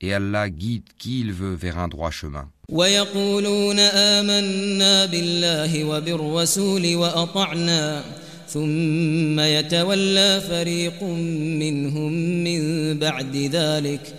et 0.00 0.14
Allah 0.14 0.48
guide 0.48 0.88
qui 0.98 1.20
il 1.20 1.32
veut 1.32 1.54
vers 1.54 1.78
un 1.78 1.88
droit 1.88 2.10
chemin. 2.10 2.48
ويقولون 2.68 3.78
آمنا 3.78 5.06
بالله 5.06 5.84
وبالرسول 5.84 6.96
وأطعنا 6.96 8.04
ثم 8.48 9.40
يتولى 9.40 10.40
فريق 10.48 11.02
منهم 11.02 12.12
من 12.44 12.60
بعد 12.98 13.36
ذلك 13.36 14.14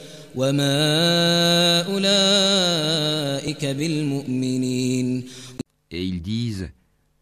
Et 5.92 6.04
ils 6.04 6.22
disent 6.22 6.72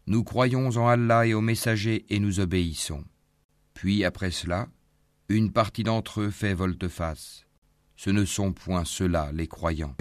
Nous 0.06 0.24
croyons 0.24 0.68
en 0.68 0.88
Allah 0.88 1.26
et 1.26 1.34
aux 1.34 1.42
messagers 1.42 2.06
et 2.08 2.18
nous 2.18 2.40
obéissons. 2.40 3.04
Puis 3.74 4.04
après 4.04 4.30
cela, 4.30 4.68
une 5.28 5.52
partie 5.52 5.82
d'entre 5.82 6.22
eux 6.22 6.30
fait 6.30 6.54
volte-face. 6.54 7.44
Ce 7.96 8.08
ne 8.10 8.24
sont 8.24 8.52
point 8.52 8.84
ceux-là 8.84 9.30
les 9.34 9.46
croyants. 9.46 9.94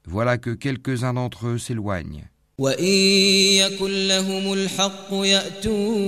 voilà 0.05 0.37
que 0.39 0.51
quelques-uns 0.51 1.15
d'entre 1.15 1.47
eux 1.47 1.59
s'éloignent. 1.59 2.29
وإن 2.59 2.85
يكن 3.57 4.09
لهم 4.09 4.53
الحق 4.53 5.09
يأتوا 5.13 5.99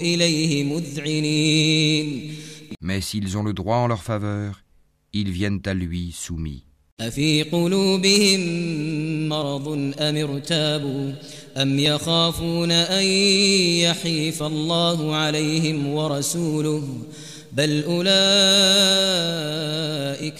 إليه 0.00 0.64
مذعنين 0.64 2.34
Mais 2.80 3.00
s'ils 3.00 3.36
ont 3.36 3.42
le 3.42 3.52
droit 3.52 3.76
en 3.76 3.88
leur 3.88 4.02
faveur, 4.02 4.62
ils 5.12 5.30
viennent 5.30 5.62
à 5.66 5.74
lui 5.74 6.12
soumis. 6.12 6.64
أفي 7.00 7.42
قلوبهم 7.42 8.40
مرض 9.28 9.68
أم 10.00 10.16
ارتابوا 10.16 11.12
أم 11.56 11.78
يخافون 11.78 12.70
أن 12.70 13.04
يحيف 13.82 14.42
الله 14.42 15.14
عليهم 15.14 15.86
ورسوله 15.86 16.82
بل 17.52 17.82
أولئك 17.84 18.08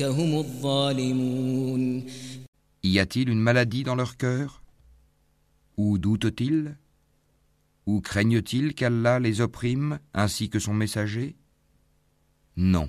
هم 0.02 0.38
الظالمون 0.38 2.04
Y 2.84 2.98
a-t-il 3.00 3.28
une 3.28 3.40
maladie 3.40 3.82
dans 3.84 3.94
leur 3.96 4.16
cœur 4.16 4.62
Ou 5.76 5.98
doutent-ils 5.98 6.76
Ou 7.86 8.00
craignent-ils 8.00 8.74
qu'Allah 8.74 9.18
les 9.18 9.40
opprime 9.40 9.98
ainsi 10.14 10.48
que 10.48 10.58
son 10.58 10.74
messager 10.74 11.34
Non, 12.56 12.88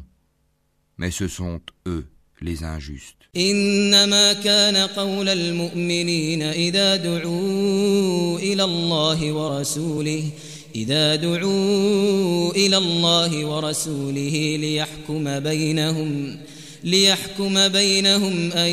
mais 0.97 1.12
ce 1.12 1.28
sont 1.28 1.62
eux 1.88 2.06
les 2.41 2.63
injustes. 2.63 3.15
إنما 3.38 4.34
كان 4.34 4.75
قول 4.78 5.30
المؤمنين 5.30 6.41
إذا 6.41 6.95
دعوا 6.95 8.39
إلى 8.39 8.63
الله 8.63 9.32
ورسوله 9.32 10.32
إذا 10.75 11.15
دعوا 11.15 12.52
إلى 12.52 12.78
الله 12.78 13.45
ورسوله 13.45 14.58
ليحكم 14.60 15.39
بينهم 15.39 16.38
ليحكم 16.84 17.67
بينهم 17.67 18.52
أن 18.52 18.69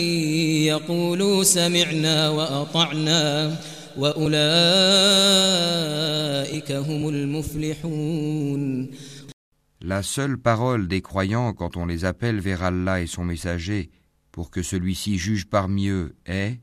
يقولوا 0.64 1.42
سمعنا 1.44 2.28
وأطعنا 2.28 3.56
وأولئك 3.96 4.32
هم 6.72 7.08
المفلحون 7.08 8.90
La 9.82 10.02
seule 10.02 10.38
parole 10.38 10.88
des 10.88 11.00
croyants 11.00 11.52
quand 11.52 11.76
on 11.76 11.86
les 11.86 12.04
appelle 12.04 12.40
vers 12.40 12.62
Allah 12.64 13.00
et 13.00 13.06
son 13.06 13.24
messager 13.24 13.90
pour 14.32 14.50
que 14.50 14.62
celui-ci 14.62 15.16
juge 15.16 15.46
parmi 15.46 15.88
eux 15.88 16.16
est 16.26 16.58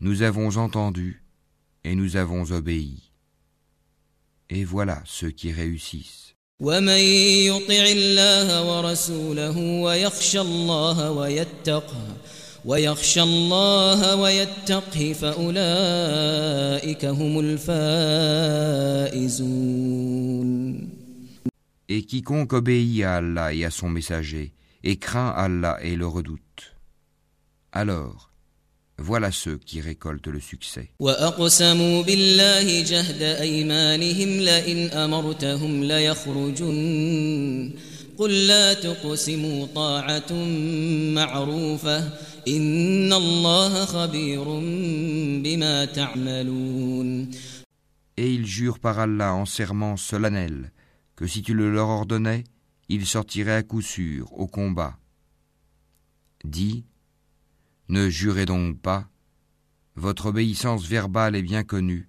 Nous 0.00 0.22
avons 0.22 0.56
entendu 0.56 1.22
et 1.84 1.94
nous 1.94 2.16
avons 2.16 2.50
obéi. 2.50 3.11
Et 4.50 4.64
voilà 4.64 5.02
ceux 5.04 5.30
qui 5.30 5.52
réussissent. 5.52 6.28
ومن 6.60 6.98
يطع 7.46 7.84
الله 7.86 8.48
ورسوله 8.64 9.58
ويخشى 9.58 10.40
الله 10.40 11.10
ويتقه 11.10 12.16
ويخشى 12.64 13.22
الله 13.22 14.16
ويتقه 14.16 15.12
فأولئك 15.12 17.04
هم 17.04 17.40
الفائزون 19.18 19.78
Et 21.90 22.02
quiconque 22.02 22.52
obéit 22.52 23.02
à 23.02 23.16
Allah 23.16 23.54
et 23.54 23.64
à 23.64 23.70
son 23.70 23.88
messager, 23.88 24.52
et 24.84 24.96
craint 24.98 25.30
Allah 25.30 25.78
et 25.80 25.96
le 25.96 26.06
redoute. 26.06 26.74
Alors, 27.72 28.30
voilà 29.02 29.30
ceux 29.30 29.58
qui 29.58 29.80
récoltent 29.80 30.26
le 30.26 30.40
succès. 30.40 30.88
وأقسموا 30.98 32.02
بالله 32.02 32.82
جهد 32.82 33.22
أيمانهم 33.22 34.40
لئن 34.40 34.90
أمرتهم 34.90 35.84
ليخرجن 35.84 37.72
قل 38.18 38.46
لا 38.46 38.74
تقسموا 38.74 39.66
طاعة 39.66 40.32
معروفة 41.14 41.98
إن 42.48 43.12
الله 43.12 43.84
خبير 43.84 44.44
بما 45.42 45.84
تعملون 45.84 47.30
Et 48.16 48.34
ils 48.34 48.46
jurent 48.46 48.80
par 48.80 48.98
Allah 48.98 49.32
en 49.32 49.46
serment 49.46 49.96
solennel 49.96 50.72
que 51.14 51.28
si 51.28 51.40
tu 51.42 51.54
le 51.54 51.70
leur 51.72 51.88
ordonnais, 51.88 52.42
ils 52.88 53.06
sortiraient 53.06 53.54
à 53.54 53.62
coup 53.62 53.80
sûr 53.80 54.32
au 54.32 54.48
combat. 54.48 54.98
Dis, 56.44 56.84
ne 57.88 58.08
jurez 58.08 58.46
donc 58.46 58.80
pas, 58.80 59.08
votre 59.96 60.26
obéissance 60.26 60.86
verbale 60.86 61.36
est 61.36 61.42
bien 61.42 61.64
connue, 61.64 62.08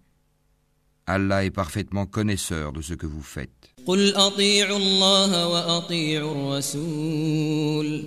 Allah 1.07 1.43
est 1.43 1.49
parfaitement 1.51 2.05
connaisseur 2.05 2.71
de 2.71 2.81
ce 2.81 2.93
que 2.93 3.07
vous 3.07 3.23
faites. 3.23 3.69
قل 3.88 4.15
أطيعوا 4.15 4.77
الله 4.77 5.47
وأطيعوا 5.47 6.31
الرسول 6.31 8.03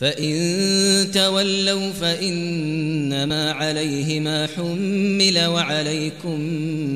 فإن 0.00 1.10
تولوا 1.14 1.90
فإنما 1.92 3.52
عليه 3.52 4.20
ما 4.20 4.46
حمل 4.46 5.46
وعليكم 5.46 6.40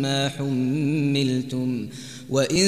ما 0.03 0.29
حملتم 0.29 1.89
وإن 2.29 2.67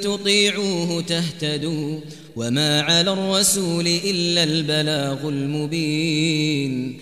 تطيعوه 0.00 1.00
تهتدوا 1.02 2.00
وما 2.36 2.80
على 2.80 3.12
الرسول 3.12 3.86
إلا 3.86 4.42
البلاغ 4.44 5.28
المبين 5.28 7.00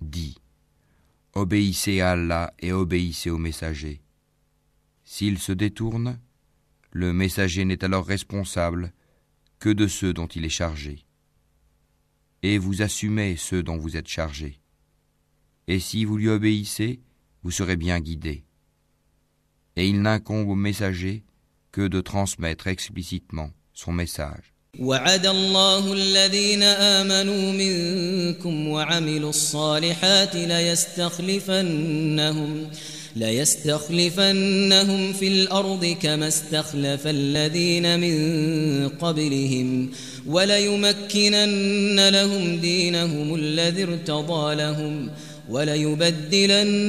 Dis, 0.00 0.36
obéissez 1.34 2.00
à 2.00 2.12
Allah 2.12 2.52
et 2.58 2.72
obéissez 2.72 3.30
au 3.30 3.38
messager. 3.38 4.00
S'il 5.04 5.38
se 5.38 5.52
détourne, 5.52 6.18
le 6.92 7.12
messager 7.12 7.64
n'est 7.64 7.84
alors 7.84 8.06
responsable 8.06 8.92
que 9.58 9.68
de 9.68 9.86
ceux 9.86 10.12
dont 10.12 10.26
il 10.26 10.44
est 10.44 10.48
chargé. 10.48 11.04
Et 12.42 12.58
vous 12.58 12.82
assumez 12.82 13.36
ceux 13.36 13.62
dont 13.62 13.76
vous 13.76 13.96
êtes 13.96 14.08
chargé. 14.08 14.60
Et 15.68 15.78
si 15.78 16.04
vous 16.04 16.16
lui 16.16 16.28
obéissez, 16.28 17.00
vous 17.42 17.50
serez 17.50 17.76
bien 17.76 18.00
guidés. 18.00 18.44
Et 19.76 19.88
il 19.88 20.02
n'incombe 20.02 20.48
au 20.48 20.54
messager 20.54 21.22
que 21.72 21.86
de 21.86 22.00
transmettre 22.00 22.66
explicitement 22.66 23.50
son 23.75 23.91
message. 23.93 24.51
وعد 24.79 25.25
الله 25.25 25.93
الذين 25.93 26.63
آمنوا 26.63 27.51
منكم 27.51 28.67
وعملوا 28.67 29.29
الصالحات 29.29 30.35
ليستخلفنهم 30.35 31.77
ليستخلفنهم 33.15 35.13
في 35.13 35.27
الأرض 35.27 35.95
كما 36.01 36.27
استخلف 36.27 37.07
الذين 37.07 37.99
من 37.99 38.89
قبلهم 38.89 39.91
وليمكنن 40.27 42.09
لهم 42.09 42.57
دينهم 42.57 43.35
الذي 43.35 43.83
ارتضى 43.83 44.55
لهم 44.55 45.09
وليبدلنهم 45.49 46.85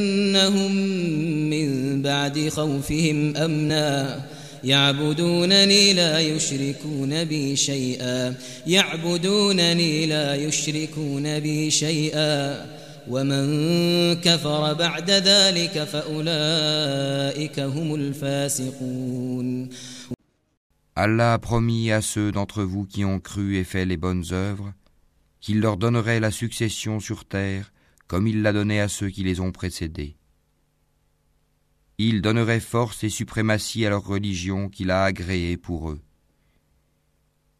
من 1.50 2.02
بعد 2.02 2.48
خوفهم 2.48 3.36
أمنا 3.36 4.20
يعبدونني 4.63 5.93
لا 5.93 6.19
يشركون 6.19 7.23
بي 7.23 7.55
شيئا 7.55 8.35
يعبدونني 8.67 10.05
لا 10.05 10.35
يشركون 10.35 11.39
بي 11.39 11.71
شيئا 11.71 12.65
ومن 13.09 14.15
كفر 14.15 14.73
بعد 14.73 15.11
ذلك 15.11 15.83
فأولئك 15.83 17.59
هم 17.59 17.95
الفاسقون 17.95 19.69
Allah 20.93 21.33
a 21.33 21.39
promis 21.39 21.89
à 21.91 22.01
ceux 22.01 22.31
d'entre 22.33 22.63
vous 22.63 22.85
qui 22.85 23.05
ont 23.05 23.19
cru 23.19 23.55
et 23.55 23.63
fait 23.63 23.85
les 23.85 23.95
bonnes 23.95 24.25
œuvres 24.31 24.73
qu'il 25.39 25.61
leur 25.61 25.77
donnerait 25.77 26.19
la 26.19 26.31
succession 26.31 26.99
sur 26.99 27.25
terre 27.25 27.71
comme 28.07 28.27
il 28.27 28.41
l'a 28.41 28.51
donné 28.51 28.81
à 28.81 28.89
ceux 28.89 29.09
qui 29.09 29.23
les 29.23 29.39
ont 29.39 29.53
précédés. 29.53 30.17
il 31.98 32.20
donnerait 32.20 32.60
force 32.60 33.04
et 33.04 33.08
suprématie 33.08 33.86
à 33.86 33.90
leur 33.90 34.04
religion 34.04 34.68
qu'il 34.68 34.90
a 34.90 35.04
agréée 35.04 35.56
pour 35.56 35.90
eux. 35.90 36.00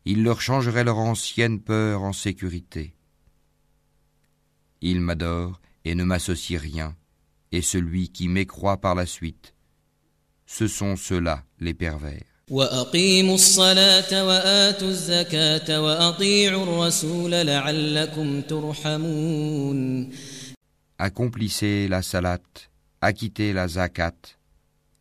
Il 0.04 0.22
leur 0.22 0.40
changerait 0.40 0.84
leur 0.84 0.98
ancienne 0.98 1.60
peur 1.60 2.02
en 2.02 2.12
sécurité. 2.12 2.94
Il 4.82 5.00
m'adore 5.00 5.60
et 5.84 5.94
ne 5.94 6.04
m'associe 6.04 6.60
rien, 6.60 6.94
et 7.50 7.62
celui 7.62 8.10
qui 8.10 8.28
m'écroît 8.28 8.76
par 8.76 8.94
la 8.94 9.06
suite, 9.06 9.54
ce 10.44 10.68
sont 10.68 10.96
ceux-là 10.96 11.42
les 11.58 11.74
pervers. 11.74 12.24
Accomplissez 20.98 21.88
la 21.88 22.02
salate 22.02 22.70
acquittez 23.01 23.53
la 23.53 23.67
zakat, 23.67 24.15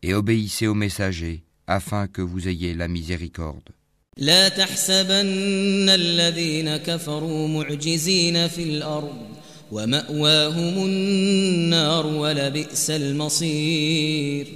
et 0.01 0.13
obéissez 0.13 0.67
au 0.67 0.73
messager, 0.73 1.43
afin 1.67 2.07
que 2.07 2.21
vous 2.21 2.47
ayez 2.47 2.73
la 2.73 2.87
miséricorde. 2.87 3.69
لا 4.17 4.49
تحسبن 4.49 5.89
الذين 5.89 6.77
كفروا 6.77 7.47
معجزين 7.47 8.47
في 8.47 8.63
الأرض 8.63 9.27
ومأواهم 9.71 10.85
النار 10.85 12.05
ولبئس 12.05 12.89
المصير 12.89 14.47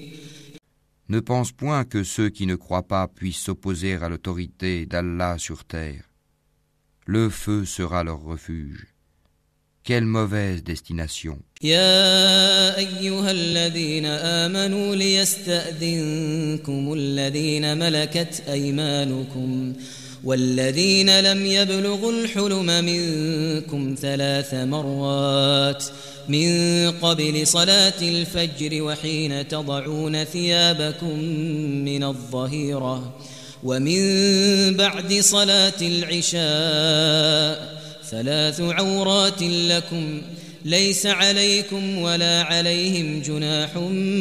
Ne 1.08 1.20
pense 1.20 1.52
point 1.52 1.86
que 1.86 2.04
ceux 2.04 2.30
qui 2.30 2.48
ne 2.48 2.56
croient 2.56 2.88
pas 2.88 3.08
puissent 3.08 3.38
s'opposer 3.38 3.94
à 3.94 4.10
l'autorité 4.10 4.88
d'Allah 4.88 5.38
sur 5.38 5.64
terre. 5.64 6.04
Le 7.06 7.30
feu 7.30 7.64
sera 7.64 8.04
leur 8.04 8.22
refuge. 8.22 8.88
Quelle 9.84 10.06
mauvaise 10.06 10.64
destination. 10.64 11.38
يا 11.63 12.77
أيها 12.79 13.31
الذين 13.31 14.07
آمنوا 14.07 14.97
ليستأذنكم 14.97 16.93
الذين 16.93 17.79
ملكت 17.79 18.43
أيمانكم 18.49 19.73
والذين 20.25 21.21
لم 21.21 21.47
يبلغوا 21.47 22.13
الحلم 22.13 22.85
منكم 22.85 23.95
ثلاث 24.03 24.55
مرات 24.55 25.85
من 26.29 26.51
قبل 26.91 27.47
صلاة 27.47 28.03
الفجر 28.03 28.83
وحين 28.83 29.49
تضعون 29.49 30.25
ثيابكم 30.25 31.19
من 31.85 32.05
الظهيرة 32.05 33.15
ومن 33.65 34.01
بعد 34.77 35.15
صلاة 35.21 35.81
العشاء 35.83 36.41
ثلاث 38.11 38.61
عورات 38.61 39.43
لكم 39.43 40.23
ليس 40.65 41.07
عليكم 41.07 41.99
ولا 41.99 42.43
عليهم 42.43 43.23
جناح 43.23 43.71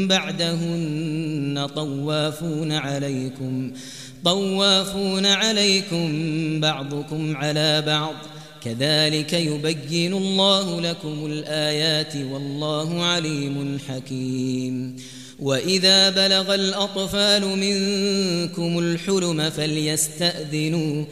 بعدهن 0.07 1.67
طوافون 1.75 2.71
عليكم 2.71 3.71
طوافون 4.25 5.25
عليكم 5.25 6.09
بعضكم 6.59 7.37
على 7.37 7.81
بعض. 7.81 8.13
كذلك 8.63 9.33
يبين 9.33 10.13
الله 10.13 10.81
لكم 10.81 11.25
الآيات 11.25 12.15
والله 12.15 13.03
عليم 13.03 13.79
حكيم. 13.89 14.95
وإذا 15.39 16.09
بلغ 16.09 16.55
الأطفال 16.55 17.45
منكم 17.45 18.79
الحلم 18.79 19.49
فليستأذنوا 19.49 19.49
فليستأذنوا 19.49 21.05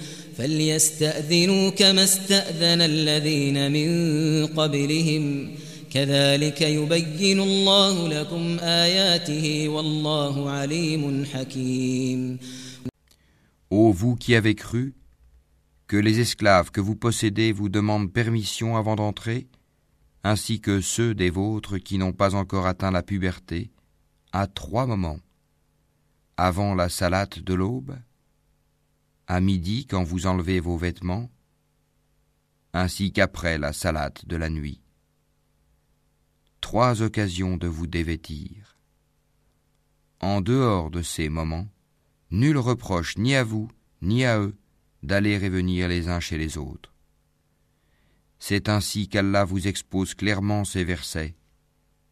كما 1.71 2.05
استأذن 2.05 2.81
الذين 2.81 3.73
من 3.73 4.47
قبلهم 4.47 5.55
كذلك 5.93 6.61
يبين 6.61 7.41
الله 7.41 8.09
لكم 8.09 8.59
آياته 8.59 9.69
والله 9.69 10.51
عليم 10.51 11.25
حكيم 11.25 12.39
Ô 13.71 13.91
vous 13.91 14.17
qui 14.17 14.35
avez 14.35 14.55
cru, 14.55 14.95
que 15.87 15.97
les 15.97 16.21
esclaves 16.21 16.71
que 16.71 16.83
vous 16.83 16.95
possédez 16.95 17.53
vous 17.53 17.71
demandent 17.71 18.13
permission 18.13 18.77
avant 18.77 18.97
d'entrer, 18.97 19.47
ainsi 20.25 20.61
que 20.61 20.83
ceux 20.83 21.15
des 21.15 21.31
vôtres 21.31 21.79
qui 21.79 21.97
n'ont 21.97 22.13
pas 22.13 22.35
encore 22.35 22.67
atteint 22.67 22.91
la 22.91 23.03
puberté, 23.03 23.71
à 24.33 24.47
trois 24.47 24.87
moments. 24.87 25.21
Avant 26.37 26.75
la 26.75 26.89
salate 26.89 27.39
de 27.39 27.55
l'aube, 27.55 27.97
à 29.28 29.42
midi 29.42 29.86
quand 29.86 30.04
vous 30.04 30.26
enlevez 30.26 30.60
vos 30.62 30.78
vêtements, 30.78 31.30
ainsi 32.74 33.12
qu'après 33.12 33.58
la 33.58 33.74
salate 33.74 34.26
de 34.26 34.38
la 34.38 34.50
nuit. 34.50 34.82
Trois 36.62 37.02
occasions 37.02 37.58
de 37.58 37.68
vous 37.68 37.88
dévêtir. 37.88 38.78
En 40.22 40.42
dehors 40.42 40.90
de 40.90 41.02
ces 41.02 41.30
moments, 41.30 41.68
nul 42.32 42.58
reproche 42.58 43.18
ni 43.18 43.36
à 43.36 43.44
vous, 43.44 43.70
ni 44.02 44.26
à 44.26 44.40
eux, 44.40 44.56
d'aller 45.04 45.34
et 45.34 45.50
venir 45.50 45.88
les 45.88 46.08
uns 46.08 46.20
chez 46.20 46.38
les 46.38 46.58
autres. 46.58 46.94
C'est 48.40 48.70
ainsi 48.70 49.10
qu'Allah 49.10 49.44
vous 49.44 49.68
expose 49.68 50.14
clairement 50.14 50.64
ces 50.64 50.84
versets, 50.84 51.36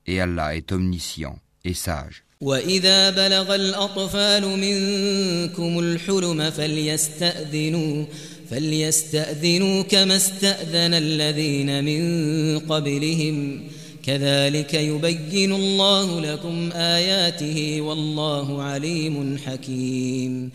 et 0.06 0.20
Allah 0.20 0.56
est 0.56 0.72
omniscient 0.72 1.40
et 1.65 1.75
sage. 1.75 2.25
وإذا 2.41 3.11
بلغ 3.11 3.55
الأطفال 3.55 4.43
منكم 4.43 5.79
الحلم 5.79 6.51
فليستأذنوا 6.51 8.05
فليستأذنوا 8.51 9.83
كما 9.83 10.17
استأذن 10.17 10.95
الذين 10.95 11.85
من 11.85 12.59
قبلهم 12.59 13.63
كذلك 14.03 14.75
يبين 14.75 15.53
الله 15.53 16.21
لكم 16.21 16.71
آياته 16.73 17.81
والله 17.81 18.63
عليم 18.63 19.39
حكيم 19.39 20.51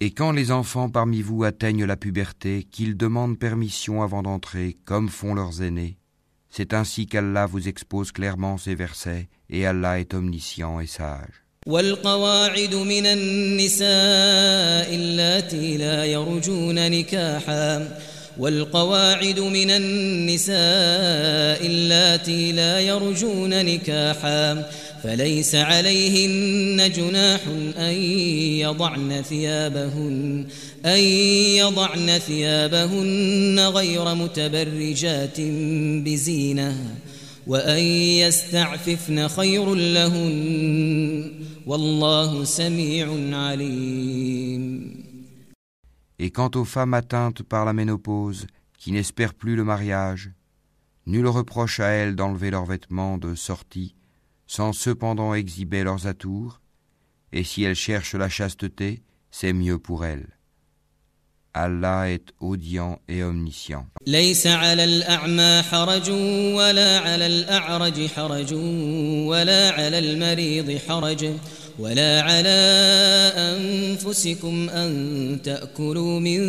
Et 0.00 0.10
quand 0.10 0.32
les 0.32 0.50
enfants 0.50 0.90
parmi 0.90 1.22
vous 1.22 1.44
atteignent 1.44 1.84
la 1.84 1.96
puberté, 1.96 2.64
qu'ils 2.64 2.96
demandent 2.96 3.38
permission 3.38 4.02
avant 4.02 4.24
d'entrer, 4.24 4.76
comme 4.84 5.08
font 5.08 5.32
leurs 5.32 5.62
aînés, 5.62 5.96
c'est 6.56 6.74
ainsi 6.74 7.06
qu'Allah 7.06 7.46
vous 7.46 7.68
expose 7.68 8.12
clairement 8.12 8.58
ces 8.58 8.74
versets, 8.74 9.28
et 9.48 9.66
Allah 9.66 10.00
est 10.00 10.14
omniscient 10.14 10.80
et 10.80 10.86
sage. 10.86 11.42
والقواعد 11.66 12.74
من 12.74 13.06
النساء 13.06 14.94
اللاتي 14.94 15.76
لا 15.76 16.04
يرجون 16.04 16.90
نكاحا 16.90 17.88
والقواعد 18.38 19.40
من 19.40 19.70
النساء 19.70 20.56
اللاتي 21.66 22.52
لا 22.52 22.80
يرجون 22.80 23.64
نكاحا 23.64 24.70
فليس 25.07 25.55
عليهن 25.55 26.91
جناح 26.91 27.41
أن 27.77 27.93
يضعن 28.59 29.21
ثيابهن 29.21 30.45
أن 30.85 30.99
يضعن 31.61 32.07
ثيابهن 32.19 33.59
غير 33.59 34.15
متبرجات 34.15 35.41
بزينة 36.05 36.95
وأن 37.47 37.83
يستعففن 38.23 39.27
خير 39.27 39.75
لهن 39.75 41.31
والله 41.65 42.43
سميع 42.43 43.07
عليم 43.37 44.97
Et 46.19 46.31
quant 46.31 46.51
aux 46.55 46.65
femmes 46.65 46.95
atteintes 46.95 47.43
par 47.43 47.63
la 47.63 47.73
ménopause, 47.73 48.47
qui 48.77 48.91
n'espèrent 48.91 49.35
plus 49.35 49.55
le 49.55 49.63
mariage, 49.63 50.31
nul 51.05 51.27
reproche 51.27 51.79
à 51.79 51.89
elles 51.89 52.15
d'enlever 52.15 52.49
leurs 52.49 52.65
vêtements 52.65 53.17
de 53.19 53.35
sortie, 53.35 53.96
sans 54.46 54.72
cependant 54.72 55.34
exhiber 55.34 55.82
leurs 55.84 56.06
atours, 56.06 56.60
et 57.32 57.44
si 57.44 57.62
elles 57.62 57.74
cherchent 57.74 58.14
la 58.14 58.28
chasteté, 58.28 59.02
c'est 59.30 59.52
mieux 59.52 59.78
pour 59.78 60.04
elles. 60.04 60.28
Allah 61.54 62.08
est 62.10 62.32
audient 62.40 62.98
et 63.08 63.22
omniscient. 63.22 63.86
ليس 64.06 64.46
على 64.46 64.84
الأعمى 64.84 65.62
حرج 65.62 66.10
ولا 66.54 66.98
على 66.98 67.26
الأعرج 67.26 68.06
حرج 68.06 68.54
ولا 69.26 69.70
على 69.70 69.98
المريض 69.98 70.78
حرج 70.88 71.30
ولا 71.78 72.22
على 72.22 72.60
أنفسكم 73.36 74.68
أن 74.68 75.38
تأكلوا 75.44 76.20
من 76.20 76.40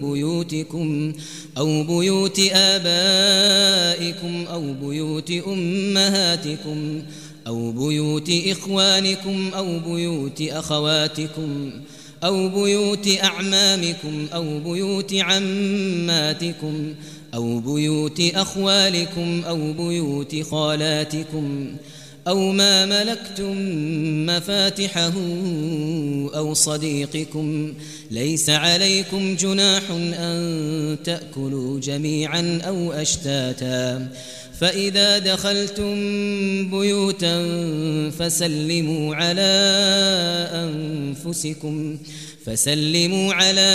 بيوتكم 0.00 1.12
أو 1.58 1.84
بيوت 1.84 2.40
آبائكم 2.52 4.46
أو 4.46 4.72
بيوت 4.72 5.30
أمهاتكم 5.30 7.02
أو 7.47 7.71
بيوت 7.71 8.29
إخوانكم 8.47 9.51
أو 9.55 9.79
بيوت 9.79 10.41
أخواتكم 10.41 11.71
أو 12.23 12.49
بيوت 12.49 13.07
أعمامكم 13.23 14.27
أو 14.33 14.59
بيوت 14.59 15.13
عماتكم 15.13 16.93
أو 17.33 17.59
بيوت 17.59 18.21
أخوالكم 18.35 19.43
أو 19.47 19.73
بيوت 19.73 20.43
خالاتكم 20.51 21.75
أو 22.27 22.51
ما 22.51 22.85
ملكتم 22.85 23.55
مفاتحه 24.25 25.13
أو 26.35 26.53
صديقكم 26.53 27.73
ليس 28.11 28.49
عليكم 28.49 29.35
جناح 29.35 29.83
أن 29.91 30.97
تأكلوا 31.03 31.79
جميعا 31.79 32.61
أو 32.67 32.93
أشتاتا 32.93 34.09
فإذا 34.59 35.17
دخلتم 35.17 35.95
بيوتا 36.69 37.35
فسلموا 38.19 39.15
على 39.15 39.53
أنفسكم 40.53 41.97
فسلموا 42.45 43.33
على 43.33 43.71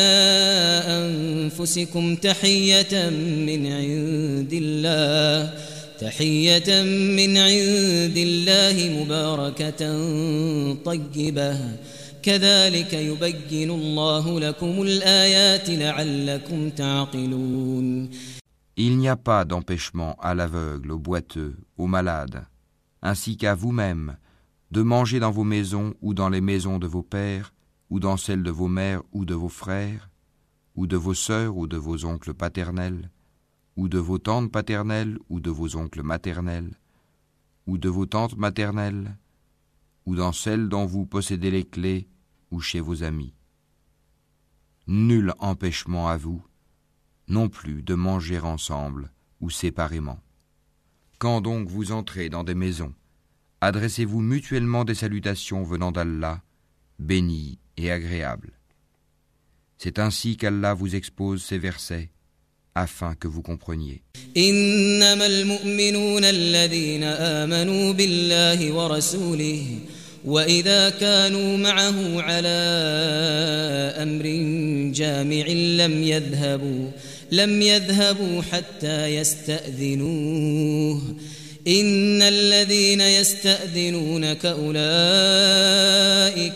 أنفسكم 0.86 2.16
تحية 2.16 3.10
من 3.48 3.66
عند 3.66 4.52
الله 4.52 5.54
تحية 6.00 6.82
من 7.18 7.36
عند 7.36 8.16
الله 8.16 9.04
مباركة 9.04 9.82
طيبة. 10.84 11.56
كذلك 12.22 12.92
يبين 12.92 13.70
الله 13.70 14.40
لكم 14.40 14.82
الآيات 14.82 15.70
لعلكم 15.70 16.70
تعقلون. 16.70 18.10
Il 18.76 18.96
n'y 18.96 19.08
a 19.08 19.16
pas 19.16 19.44
d'empêchement 19.44 20.14
à 20.20 20.34
l'aveugle, 20.34 20.92
au 20.92 20.98
boiteux, 20.98 21.56
aux 21.76 21.86
malades, 21.86 22.46
ainsi 23.02 23.36
qu'à 23.36 23.54
vous-même, 23.54 24.16
de 24.70 24.80
manger 24.80 25.20
dans 25.20 25.30
vos 25.30 25.44
maisons 25.44 25.94
ou 26.00 26.14
dans 26.14 26.30
les 26.30 26.40
maisons 26.40 26.78
de 26.78 26.86
vos 26.86 27.02
pères, 27.02 27.52
ou 27.90 28.00
dans 28.00 28.16
celles 28.16 28.42
de 28.42 28.50
vos 28.50 28.68
mères 28.68 29.02
ou 29.12 29.26
de 29.26 29.34
vos 29.34 29.50
frères, 29.50 30.08
ou 30.74 30.86
de 30.86 30.96
vos 30.96 31.12
sœurs 31.12 31.56
ou 31.58 31.66
de 31.66 31.76
vos 31.76 32.06
oncles 32.06 32.32
paternels, 32.32 33.10
ou 33.76 33.88
de 33.88 33.98
vos 33.98 34.18
tantes 34.18 34.50
paternelles 34.50 35.18
ou 35.28 35.40
de 35.40 35.50
vos 35.50 35.76
oncles 35.76 36.02
maternels, 36.02 36.78
ou 37.66 37.76
de 37.76 37.90
vos 37.90 38.06
tantes 38.06 38.36
maternelles, 38.36 39.18
ou 40.06 40.16
dans 40.16 40.32
celles 40.32 40.70
dont 40.70 40.86
vous 40.86 41.04
possédez 41.04 41.50
les 41.50 41.64
clés, 41.64 42.08
ou 42.50 42.60
chez 42.60 42.80
vos 42.80 43.02
amis. 43.02 43.34
Nul 44.86 45.34
empêchement 45.38 46.08
à 46.08 46.16
vous, 46.16 46.42
non 47.31 47.49
plus 47.49 47.83
de 47.83 47.93
manger 47.93 48.39
ensemble 48.39 49.11
ou 49.41 49.49
séparément. 49.49 50.19
Quand 51.19 51.41
donc 51.41 51.67
vous 51.67 51.91
entrez 51.91 52.29
dans 52.29 52.43
des 52.43 52.55
maisons, 52.55 52.93
adressez-vous 53.61 54.21
mutuellement 54.21 54.85
des 54.85 54.95
salutations 54.95 55.63
venant 55.63 55.91
d'Allah, 55.91 56.41
bénies 56.99 57.59
et 57.75 57.91
agréables. 57.91 58.53
C'est 59.77 59.99
ainsi 59.99 60.37
qu'Allah 60.37 60.73
vous 60.73 60.95
expose 60.95 61.43
ces 61.43 61.57
versets 61.57 62.09
afin 62.75 63.15
que 63.15 63.27
vous 63.27 63.41
compreniez. 63.41 64.03
وإذا 70.25 70.89
كانوا 70.89 71.57
معه 71.57 72.21
على 72.21 72.57
أمر 74.03 74.25
جامع 74.91 75.45
لم 75.85 76.03
يذهبوا 76.03 76.91
لم 77.32 77.62
يذهبوا 77.62 78.42
حتى 78.42 79.06
يستأذنوه. 79.16 81.02
إن 81.68 82.22
الذين 82.22 83.00
يستأذنونك 83.00 84.46
أولئك 84.46 84.72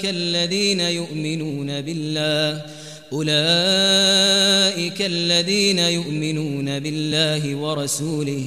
الذين 0.05 0.81
يؤمنون 0.81 1.81
بالله 1.81 2.63
أولئك 3.13 5.03
الذين 5.03 5.79
يؤمنون 5.79 6.79
بالله 6.79 7.55
ورسوله. 7.55 8.45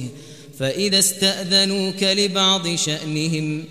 فإذا 0.58 0.98
استأذنوك 0.98 2.02
لبعض 2.02 2.76
شأنهم 2.76 3.64
ۖ 3.64 3.66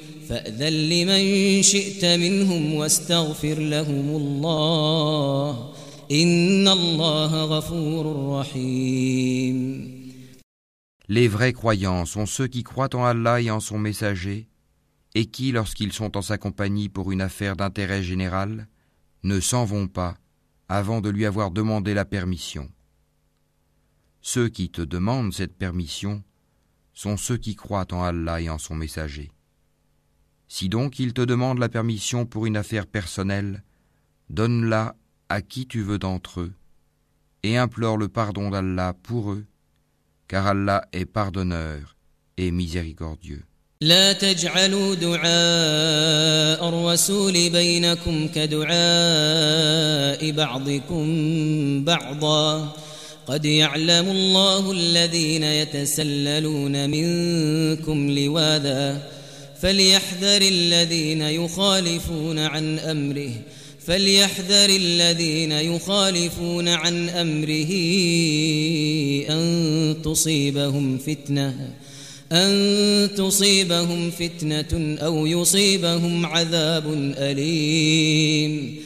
Les 11.07 11.27
vrais 11.27 11.53
croyants 11.53 12.05
sont 12.05 12.25
ceux 12.25 12.47
qui 12.47 12.63
croient 12.63 12.95
en 12.95 13.05
Allah 13.05 13.41
et 13.41 13.51
en 13.51 13.59
son 13.59 13.77
messager, 13.77 14.49
et 15.13 15.27
qui, 15.27 15.51
lorsqu'ils 15.51 15.93
sont 15.93 16.17
en 16.17 16.23
sa 16.23 16.39
compagnie 16.39 16.89
pour 16.89 17.11
une 17.11 17.21
affaire 17.21 17.55
d'intérêt 17.55 18.01
général, 18.01 18.67
ne 19.21 19.39
s'en 19.39 19.65
vont 19.65 19.87
pas 19.87 20.17
avant 20.67 20.99
de 21.01 21.09
lui 21.09 21.27
avoir 21.27 21.51
demandé 21.51 21.93
la 21.93 22.05
permission. 22.05 22.71
Ceux 24.21 24.49
qui 24.49 24.71
te 24.71 24.81
demandent 24.81 25.33
cette 25.33 25.57
permission 25.57 26.23
sont 26.93 27.17
ceux 27.17 27.37
qui 27.37 27.55
croient 27.55 27.93
en 27.93 28.01
Allah 28.01 28.41
et 28.41 28.49
en 28.49 28.57
son 28.57 28.73
messager. 28.73 29.31
Si 30.47 30.69
donc 30.69 30.97
il 30.97 31.13
te 31.13 31.21
demande 31.21 31.59
la 31.59 31.69
permission 31.69 32.25
pour 32.25 32.47
une 32.47 32.57
affaire 32.57 32.87
personnelle, 32.87 33.63
donne-la 34.31 34.95
à 35.29 35.41
qui 35.41 35.67
tu 35.67 35.81
veux 35.81 35.99
d'entre 35.99 36.41
eux, 36.41 36.53
et 37.43 37.57
implore 37.57 37.97
le 37.97 38.07
pardon 38.07 38.49
d'Allah 38.49 38.93
pour 39.03 39.31
eux, 39.31 39.45
car 40.27 40.47
Allah 40.47 40.85
est 40.91 41.05
pardonneur 41.05 41.95
et 42.37 42.51
miséricordieux. 42.51 43.43
لا 43.81 44.13
تجعلوا 44.13 44.95
دعاء 44.95 46.69
الرسول 46.69 47.49
بينكم 47.49 48.27
كدعاء 48.27 48.71
بعضكم 50.31 51.05
بعضا 51.83 52.75
قد 53.27 53.45
يعلم 53.45 54.09
الله 54.09 54.71
الذين 54.71 55.43
يتسللون 55.43 56.89
منكم 56.89 58.09
لواذا 58.09 59.09
فليحذر 59.61 60.41
الذين 60.41 61.21
يخالفون 61.21 62.39
عن 62.39 62.79
أمره 62.79 63.31
فليحذر 63.88 64.70
الذين 64.70 65.52
يخالفون 65.52 66.68
عن 66.68 67.08
أمره 67.08 67.72
أن 69.30 69.96
تصيبهم 70.04 70.98
فتنة 70.98 71.74
أن 72.32 73.14
تصيبهم 73.14 74.10
فتنة 74.10 74.96
أو 74.98 75.26
يصيبهم 75.26 76.26
عذاب 76.26 76.92
أليم 77.16 78.84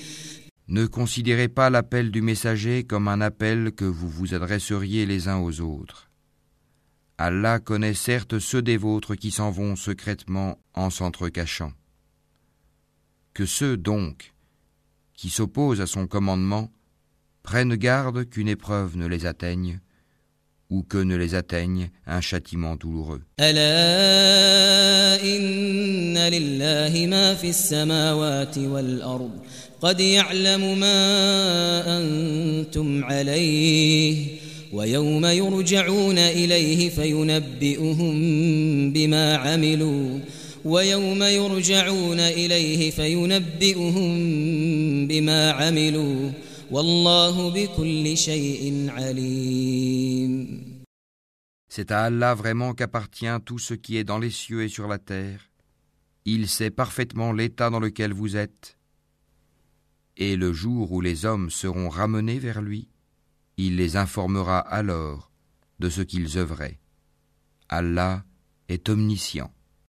Ne 0.71 0.85
considérez 0.87 1.49
pas 1.49 1.71
l'appel 1.71 2.11
du 2.11 2.21
messager 2.21 2.85
comme 2.85 3.09
un 3.09 3.23
appel 3.23 3.73
que 3.73 3.87
vous 3.87 4.11
vous 4.11 4.35
adresseriez 4.35 5.07
les 5.07 5.27
uns 5.27 5.39
aux 5.39 5.63
autres. 5.63 6.11
Allah 7.17 7.59
connaît 7.59 7.95
certes 7.95 8.39
ceux 8.39 8.61
des 8.61 8.77
vôtres 8.77 9.15
qui 9.15 9.31
s'en 9.31 9.51
vont 9.51 9.77
secrètement 9.77 10.59
en 10.75 10.91
s'entrecachant. 10.91 11.73
Que 13.33 13.47
ceux 13.47 13.79
donc 13.79 14.32
qui 15.24 15.30
s'opposent 15.30 15.80
à 15.80 15.88
son 15.88 16.06
commandement 16.06 16.70
prennent 17.44 17.78
garde 17.78 18.26
qu'une 18.30 18.50
épreuve 18.50 18.98
ne 18.98 19.08
les 19.08 19.26
atteigne 19.26 19.80
ou 20.70 20.84
que 20.84 20.98
ne 20.98 21.16
les 21.16 21.34
atteigne 21.34 21.92
un 22.06 22.20
châtiment 22.20 22.76
douloureux. 22.76 23.22
ويوم 40.65 41.23
يرجعون 41.23 42.21
إليه 42.21 42.91
فينبئهم 42.91 44.09
بما 45.07 45.51
عملوا 45.51 45.69
ويوم 45.69 45.73
يرجعون 45.73 45.81
إليه 45.81 46.21
فينبئهم 46.21 46.29
بما 46.29 46.31
عملوا 46.31 46.33
والله 46.71 47.51
بكل 47.51 48.17
شيء 48.17 48.91
عليم 48.91 50.69
C'est 51.71 51.91
à 51.93 52.05
Allah 52.05 52.35
vraiment 52.35 52.73
qu'appartient 52.73 53.39
tout 53.45 53.59
ce 53.59 53.75
qui 53.75 53.99
est 53.99 54.05
dans 54.05 54.19
les 54.19 54.31
cieux 54.31 54.63
et 54.65 54.69
sur 54.69 54.89
la 54.89 54.99
terre. 54.99 55.51
Il 56.25 56.49
sait 56.49 56.71
parfaitement 56.71 57.33
l'état 57.33 57.71
dans 57.71 57.79
lequel 57.79 58.13
vous 58.13 58.37
êtes. 58.37 58.79
Et 60.17 60.35
le 60.37 60.53
jour 60.53 60.91
où 60.93 61.01
les 61.01 61.25
hommes 61.25 61.51
seront 61.51 61.89
ramenés 61.89 62.39
vers 62.39 62.63
lui, 62.63 62.89
il 63.59 63.77
les 63.77 63.97
informera 63.97 64.59
alors 64.59 65.31
de 65.79 65.89
ce 65.89 66.01
qu'ils 66.01 66.39
œuvraient. 66.39 66.81
Allah 67.69 68.25
est 68.69 68.89
omniscient. 68.89 69.53